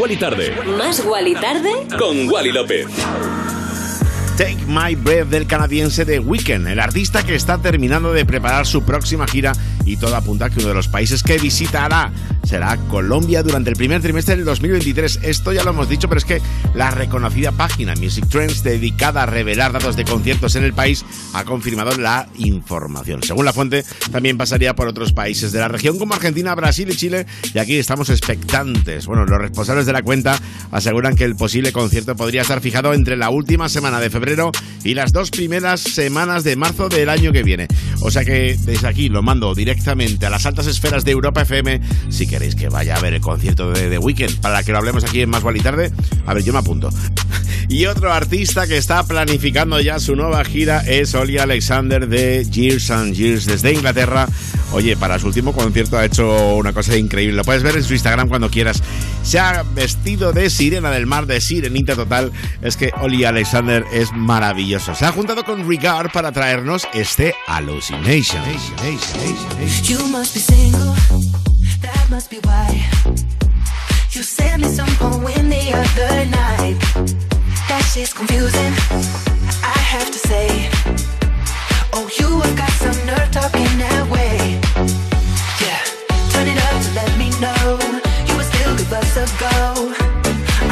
[0.00, 0.56] Wally Tarde.
[0.78, 1.70] Más Wally tarde.
[1.98, 2.86] Con Wally López.
[4.38, 8.82] Take My Breath del canadiense The Weeknd, el artista que está terminando de preparar su
[8.82, 9.52] próxima gira
[9.90, 12.12] y todo apunta a que uno de los países que visitará
[12.44, 15.20] será Colombia durante el primer trimestre del 2023.
[15.22, 16.40] Esto ya lo hemos dicho, pero es que
[16.74, 21.04] la reconocida página Music Trends dedicada a revelar datos de conciertos en el país
[21.34, 23.22] ha confirmado la información.
[23.22, 26.96] Según la fuente, también pasaría por otros países de la región como Argentina, Brasil y
[26.96, 29.06] Chile y aquí estamos expectantes.
[29.06, 30.38] Bueno, los responsables de la cuenta
[30.70, 34.52] aseguran que el posible concierto podría estar fijado entre la última semana de febrero
[34.84, 37.66] y las dos primeras semanas de marzo del año que viene.
[38.02, 41.80] O sea que desde aquí lo mando directamente a las altas esferas de Europa FM
[42.10, 45.04] si queréis que vaya a ver el concierto de The Weeknd para que lo hablemos
[45.04, 45.90] aquí en Más y Tarde.
[46.26, 46.90] A ver, yo me apunto.
[47.68, 52.90] Y otro artista que está planificando ya su nueva gira es Oli Alexander de Years
[52.90, 54.26] and Years desde Inglaterra.
[54.72, 57.36] Oye, para su último concierto ha hecho una cosa increíble.
[57.36, 58.82] Lo puedes ver en su Instagram cuando quieras.
[59.22, 62.32] Se ha vestido de sirena del mar, de sirenita total.
[62.60, 64.96] Es que Oli Alexander es maravilloso.
[64.96, 68.42] Se ha juntado con Regard para traernos este Hallucination.
[69.90, 70.94] You must be single,
[71.82, 72.68] that must be why.
[74.12, 76.76] You sent me some poem the other night.
[77.68, 78.72] That shit's confusing,
[79.62, 80.68] I have to say
[81.92, 84.58] Oh, you have got some nerve talking that way.
[85.62, 85.82] Yeah,
[86.32, 87.78] turn it up to let me know
[88.28, 89.94] You were still give us a go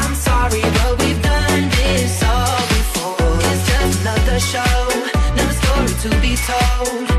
[0.03, 3.37] I'm sorry, but we've done this all before.
[3.51, 4.75] It's just another show,
[5.33, 7.18] another story to be told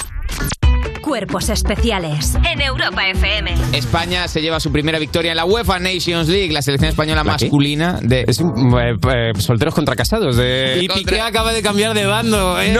[1.11, 2.35] Cuerpos especiales.
[2.49, 3.53] En Europa FM.
[3.73, 7.35] España se lleva su primera victoria en la UEFA Nations League, la selección española ¿La
[7.35, 7.43] qué?
[7.47, 8.23] masculina de...
[8.25, 10.37] Es un, eh, eh, solteros contra casados.
[10.37, 10.79] De...
[10.81, 12.57] Y Contra- Piqué acaba de cambiar de bando.
[12.61, 12.73] ¿eh?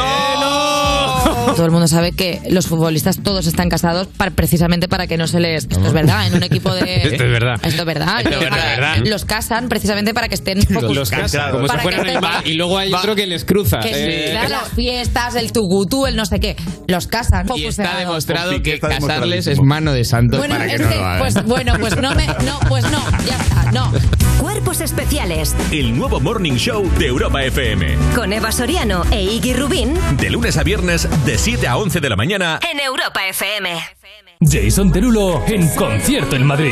[1.57, 5.27] Todo el mundo sabe que los futbolistas todos están casados para- precisamente para que no
[5.27, 5.65] se les.
[5.65, 6.95] Esto es verdad, en un equipo de.
[7.03, 7.55] Esto es verdad.
[7.61, 8.17] Esto es verdad.
[8.19, 8.97] Esto es Los- verdad, verdad.
[9.07, 11.51] Los casan precisamente para que estén Los casados.
[11.57, 12.47] Como si fueran estén- bar.
[12.47, 13.79] Y luego hay otro que les cruza.
[13.81, 16.55] Que Eh, sí, las fiestas, el tugutú, el no sé qué.
[16.87, 17.45] Los casan.
[17.57, 17.99] Y está.
[18.27, 21.19] Demostrado que casarles es mano de santo Bueno, para que es no que, lo hagan.
[21.19, 22.27] pues bueno, pues no me.
[22.27, 23.91] No, pues no, ya está, no.
[24.39, 25.55] Cuerpos especiales.
[25.71, 27.95] El nuevo Morning Show de Europa FM.
[28.15, 29.93] Con Eva Soriano e Iggy Rubín.
[30.17, 32.59] De lunes a viernes de 7 a 11 de la mañana.
[32.71, 33.69] En Europa FM.
[34.41, 36.71] Jason Derulo en concierto en Madrid.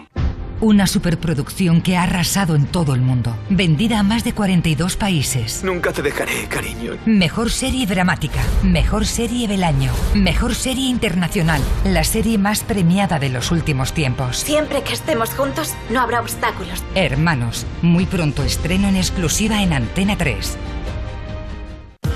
[0.61, 3.35] Una superproducción que ha arrasado en todo el mundo.
[3.49, 5.63] Vendida a más de 42 países.
[5.63, 6.97] Nunca te dejaré, cariño.
[7.07, 8.39] Mejor serie dramática.
[8.61, 9.91] Mejor serie del año.
[10.13, 11.63] Mejor serie internacional.
[11.83, 14.37] La serie más premiada de los últimos tiempos.
[14.37, 16.83] Siempre que estemos juntos, no habrá obstáculos.
[16.93, 17.65] Hermanos.
[17.81, 20.57] Muy pronto estreno en exclusiva en Antena 3.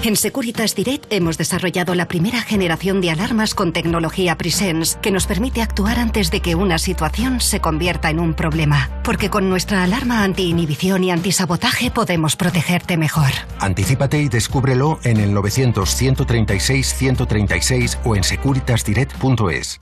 [0.05, 5.25] En Securitas Direct hemos desarrollado la primera generación de alarmas con tecnología Presence que nos
[5.25, 9.01] permite actuar antes de que una situación se convierta en un problema.
[9.03, 13.31] Porque con nuestra alarma anti-inhibición y antisabotaje podemos protegerte mejor.
[13.59, 19.81] Anticípate y descúbrelo en el 900-136-136 o en securitasdirect.es.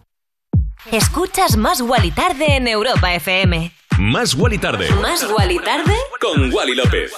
[0.90, 3.74] Escuchas Más Wally Tarde en Europa FM.
[4.00, 4.90] Más Wally Tarde.
[5.02, 5.98] Más Wally Tarde.
[6.22, 7.12] Con Wally López.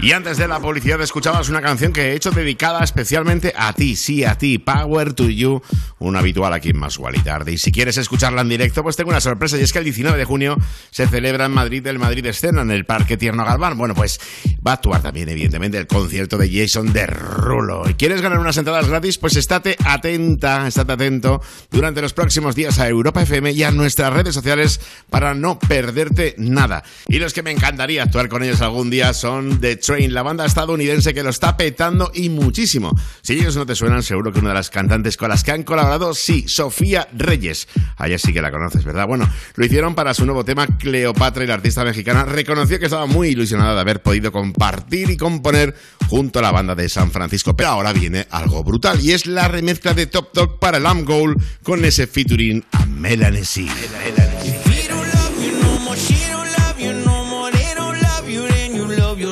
[0.00, 3.96] Y antes de la publicidad escuchabas una canción que he hecho dedicada especialmente a ti,
[3.96, 5.62] sí, a ti, Power to You,
[5.98, 7.52] un habitual aquí en Más y Tarde.
[7.52, 10.18] Y si quieres escucharla en directo, pues tengo una sorpresa y es que el 19
[10.18, 10.56] de junio
[10.90, 13.78] se celebra en Madrid el Madrid Escena en el Parque Tierno Galván.
[13.78, 14.20] Bueno, pues
[14.66, 17.88] va a actuar también, evidentemente, el concierto de Jason Derulo.
[17.88, 19.18] ¿Y quieres ganar unas entradas gratis?
[19.18, 21.40] Pues estate atenta, estate atento
[21.70, 24.80] durante los próximos días a Europa FM y a nuestras redes sociales
[25.10, 26.82] para no perderte nada.
[27.08, 31.14] Y los que me encantaría actuar con ellos algún día son Train, la banda estadounidense
[31.14, 32.92] que lo está petando y muchísimo.
[33.22, 35.62] Si ellos no te suenan, seguro que una de las cantantes con las que han
[35.62, 37.68] colaborado, sí, Sofía Reyes.
[37.96, 39.06] A ella sí que la conoces, ¿verdad?
[39.06, 43.06] Bueno, lo hicieron para su nuevo tema Cleopatra y la artista mexicana reconoció que estaba
[43.06, 45.74] muy ilusionada de haber podido compartir y componer
[46.08, 47.54] junto a la banda de San Francisco.
[47.56, 51.04] Pero ahora viene algo brutal y es la remezcla de Top Dog para el Am
[51.04, 53.44] Goal con ese featuring a Melanie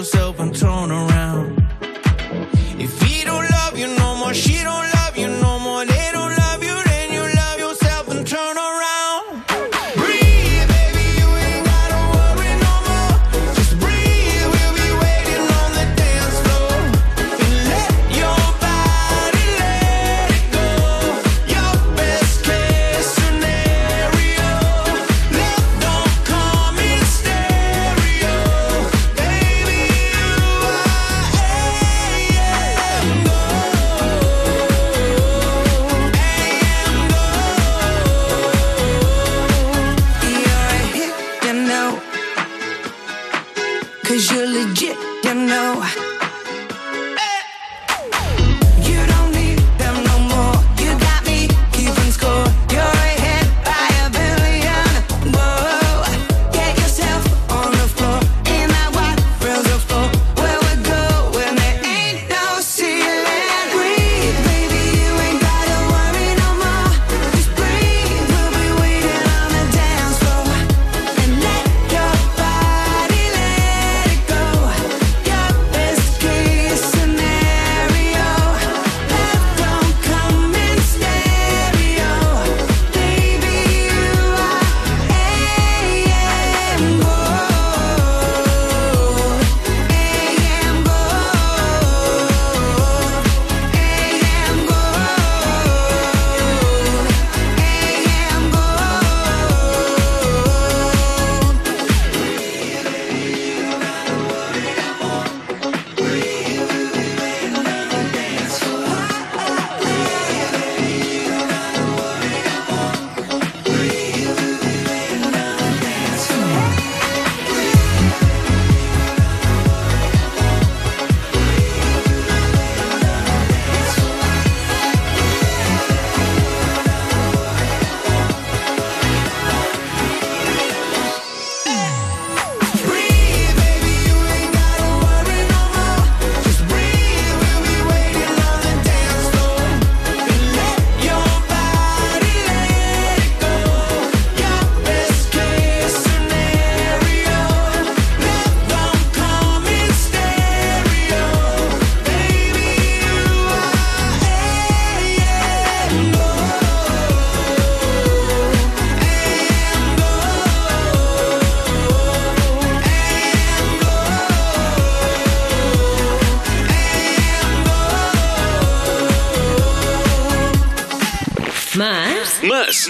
[0.01, 1.50] yourself and turn around.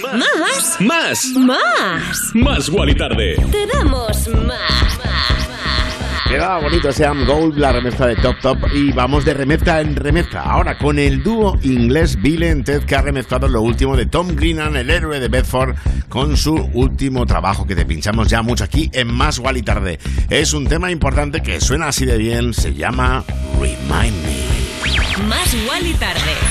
[0.01, 0.13] Más.
[0.13, 0.81] Más.
[0.81, 1.25] Más.
[1.37, 2.31] Más.
[2.33, 3.35] Más Wally Tarde.
[3.51, 4.99] Te damos más.
[6.27, 8.57] Queda bonito Sean Gold, la remezcla de Top Top.
[8.73, 10.41] Y vamos de remezcla en remezcla.
[10.41, 14.29] Ahora con el dúo inglés Bill and Ted, que ha remezclado lo último de Tom
[14.35, 15.75] Greenan, el héroe de Bedford,
[16.09, 19.99] con su último trabajo que te pinchamos ya mucho aquí en Más Wall y Tarde.
[20.29, 23.23] Es un tema importante que suena así de bien, se llama
[23.59, 25.27] Remind Me.
[25.27, 26.50] Más Wall y Tarde.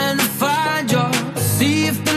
[1.61, 2.10] See if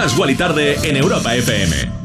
[0.00, 1.99] más Gualitarde en Europa FM.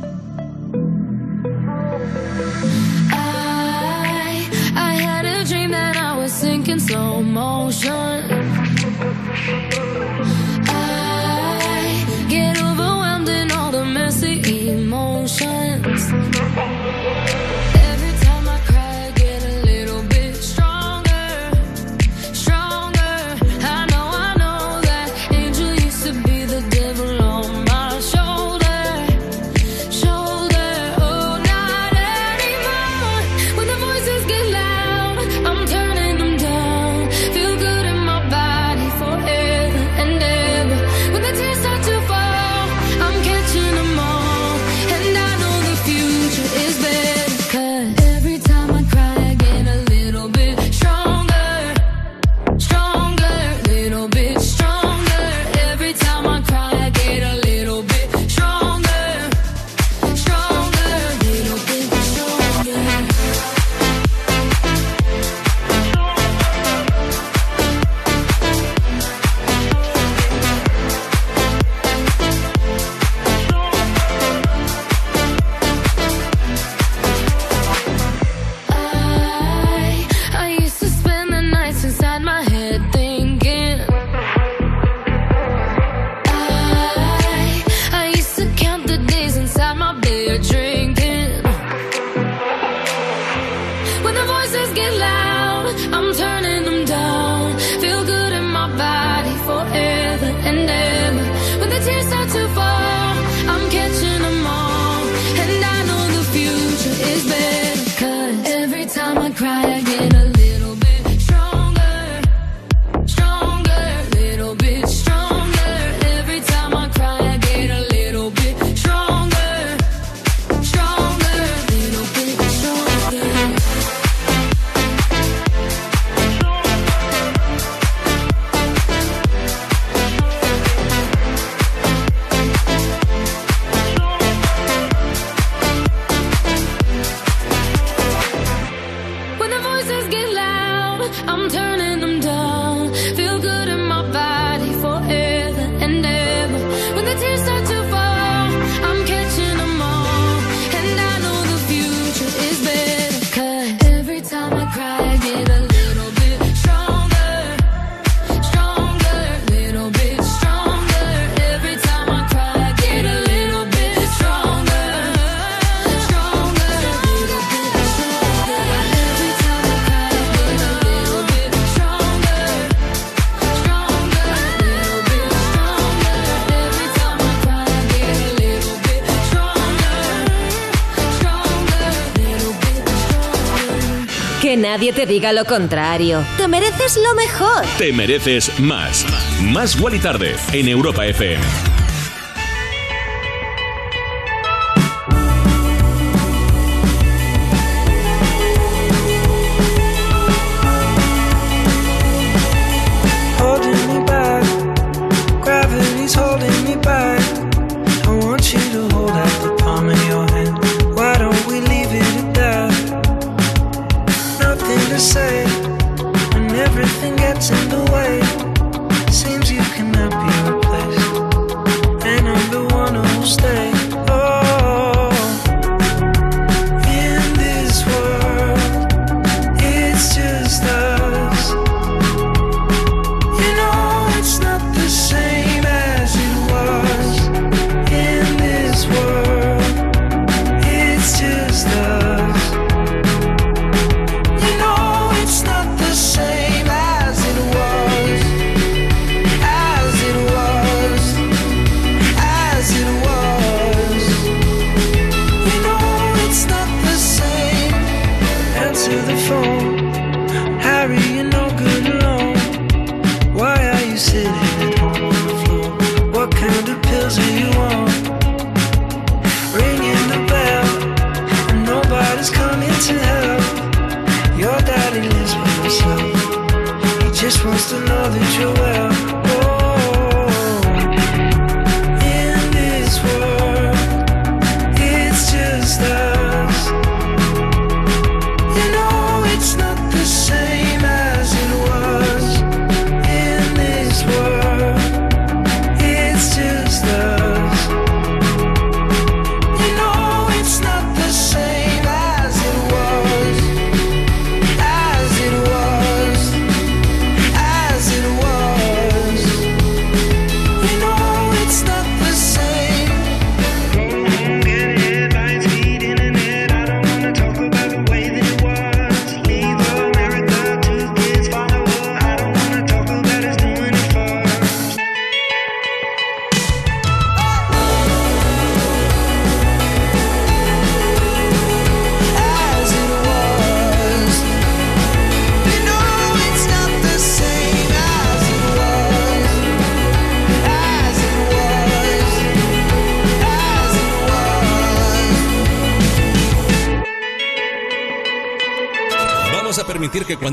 [184.75, 186.21] Nadie te diga lo contrario.
[186.35, 187.63] Te mereces lo mejor.
[187.77, 189.05] Te mereces más.
[189.41, 191.74] Más Wally Tarde en Europa FM.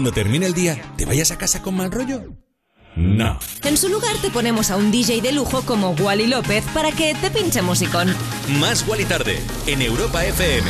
[0.03, 2.23] Cuando termine el día te vayas a casa con mal rollo?
[2.97, 3.39] No.
[3.62, 7.15] En su lugar te ponemos a un DJ de lujo como Wally López para que
[7.15, 8.12] te pinche musicón.
[8.59, 9.39] Más Wally Tarde
[9.69, 10.69] en Europa FM.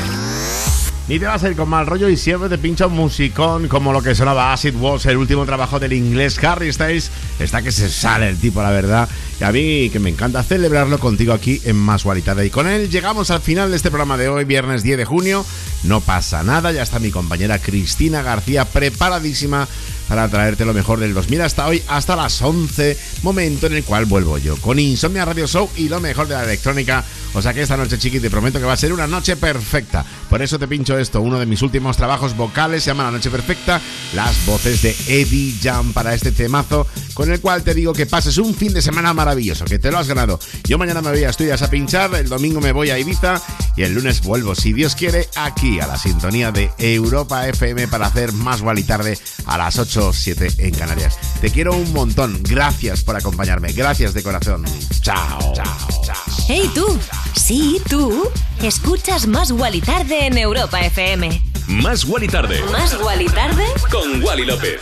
[1.09, 3.95] Ni te vas a ir con mal rollo y siempre te pincha un musicón como
[3.95, 7.11] lo que sonaba Acid Was, el último trabajo del inglés Harry Styles.
[7.41, 9.09] Está que se sale el tipo, la verdad.
[9.41, 12.45] Y a mí que me encanta celebrarlo contigo aquí en Más Guaritada.
[12.45, 15.47] Y con él llegamos al final de este programa de hoy, viernes 10 de junio.
[15.85, 19.67] No pasa nada, ya está mi compañera Cristina García preparadísima
[20.09, 24.05] para traerte lo mejor del 2000 hasta hoy, hasta las 11, momento en el cual
[24.05, 27.05] vuelvo yo con Insomnia Radio Show y lo mejor de la electrónica.
[27.35, 30.05] O sea que esta noche, chiqui, te prometo que va a ser una noche perfecta.
[30.29, 33.31] Por eso te pincho esto, uno de mis últimos trabajos vocales, se llama La Noche
[33.31, 33.81] Perfecta,
[34.15, 38.39] las voces de Eddie Jam para este temazo, con el cual te digo que pases
[38.39, 40.39] un fin de semana maravilloso, que te lo has ganado.
[40.65, 43.41] Yo mañana me voy a Estudias a pinchar, el domingo me voy a Ibiza
[43.77, 48.07] y el lunes vuelvo, si Dios quiere, aquí a la sintonía de Europa FM para
[48.07, 51.19] hacer más y tarde a las 8 o 7 en Canarias.
[51.41, 54.65] Te quiero un montón, gracias por acompañarme, gracias de corazón.
[55.03, 56.17] Chao, chao, chao.
[56.49, 56.87] Hey tú,
[57.35, 58.31] sí tú,
[58.63, 61.43] escuchas Más Wally Tarde en Europa FM.
[61.67, 64.81] Más Wally Tarde Más Wally Tarde con Wally López.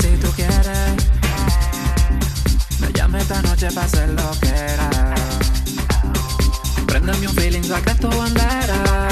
[0.00, 0.68] Si tú quieres,
[2.80, 5.14] me llame esta noche para hacer lo que era.
[6.86, 9.08] Préndeme un feeling, saca tu bandera.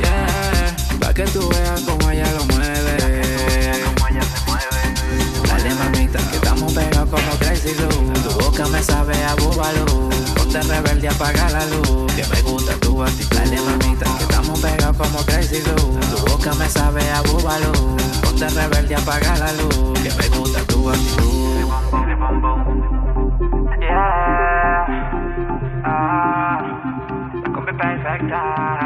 [0.00, 3.22] Yeah, pa' que tú veas cómo ella lo mueve.
[5.46, 8.12] Dale mamita, que estamos pegados como Crazy Glue.
[8.12, 10.19] Tu boca me sabe a búbalo.
[10.52, 12.12] Ponte rebelde, apaga la luz.
[12.12, 13.36] Que me gusta tu actitud.
[13.36, 16.00] Dale mamita, que estamos pegados como Crazy Glue.
[16.00, 17.70] Tu boca me sabe a búbalo.
[18.20, 19.92] Ponte rebelde, apaga la luz.
[20.02, 21.54] Que me gusta tu actitud.
[23.80, 24.86] Yeah.
[25.84, 26.58] Ah,
[27.78, 28.79] perfecta.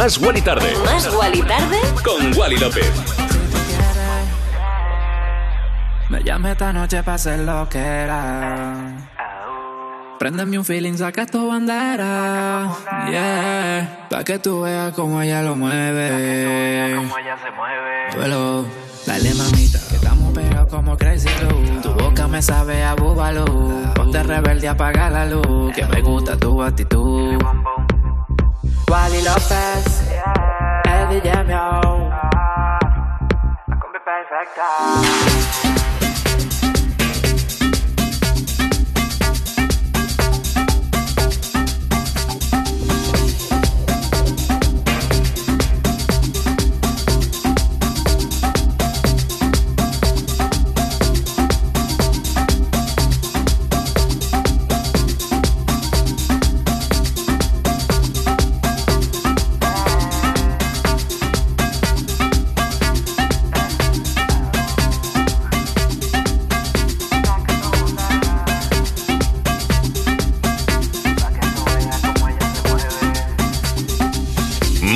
[0.00, 0.72] Más Wally Tarde.
[0.86, 1.78] Más Wally tarde.
[2.02, 2.90] Con Wally López.
[6.08, 8.96] Me llamé esta noche para hacer lo que era.
[10.18, 12.70] Préndeme un feeling, saca tu bandera.
[13.10, 14.06] Yeah.
[14.08, 16.96] Pa' que tú veas cómo ella lo mueve.
[16.96, 18.16] Cómo ella se mueve.
[18.16, 18.64] Duelo.
[19.06, 21.82] Dale mamita, que estamos pegados como Crazy Glue.
[21.82, 23.44] Tu boca me sabe a búbalo.
[23.94, 25.74] Ponte rebelde, apaga la luz.
[25.74, 27.38] Que me gusta tu actitud.
[28.90, 30.02] Wally López,
[30.84, 31.08] el
[31.44, 32.10] mío.
[33.68, 35.79] La combi perfecta.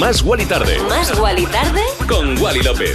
[0.05, 0.79] Más Wally Tarde.
[0.87, 1.81] Más Wally tarde.
[2.07, 2.95] Con Wally López.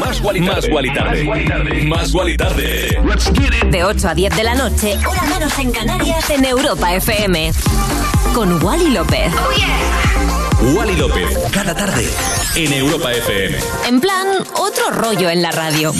[0.00, 0.48] Más Wally Tarde.
[0.48, 1.82] Más Wally Tarde.
[1.84, 2.98] Más Wally Tarde.
[3.70, 7.52] De 8 a 10 de la noche, hora menos en Canarias, en Europa FM.
[8.34, 9.32] Con Wally López.
[10.74, 11.38] Wally López.
[11.52, 12.04] Cada tarde.
[12.56, 13.56] En Europa FM.
[13.86, 15.92] En plan, otro rollo en la radio.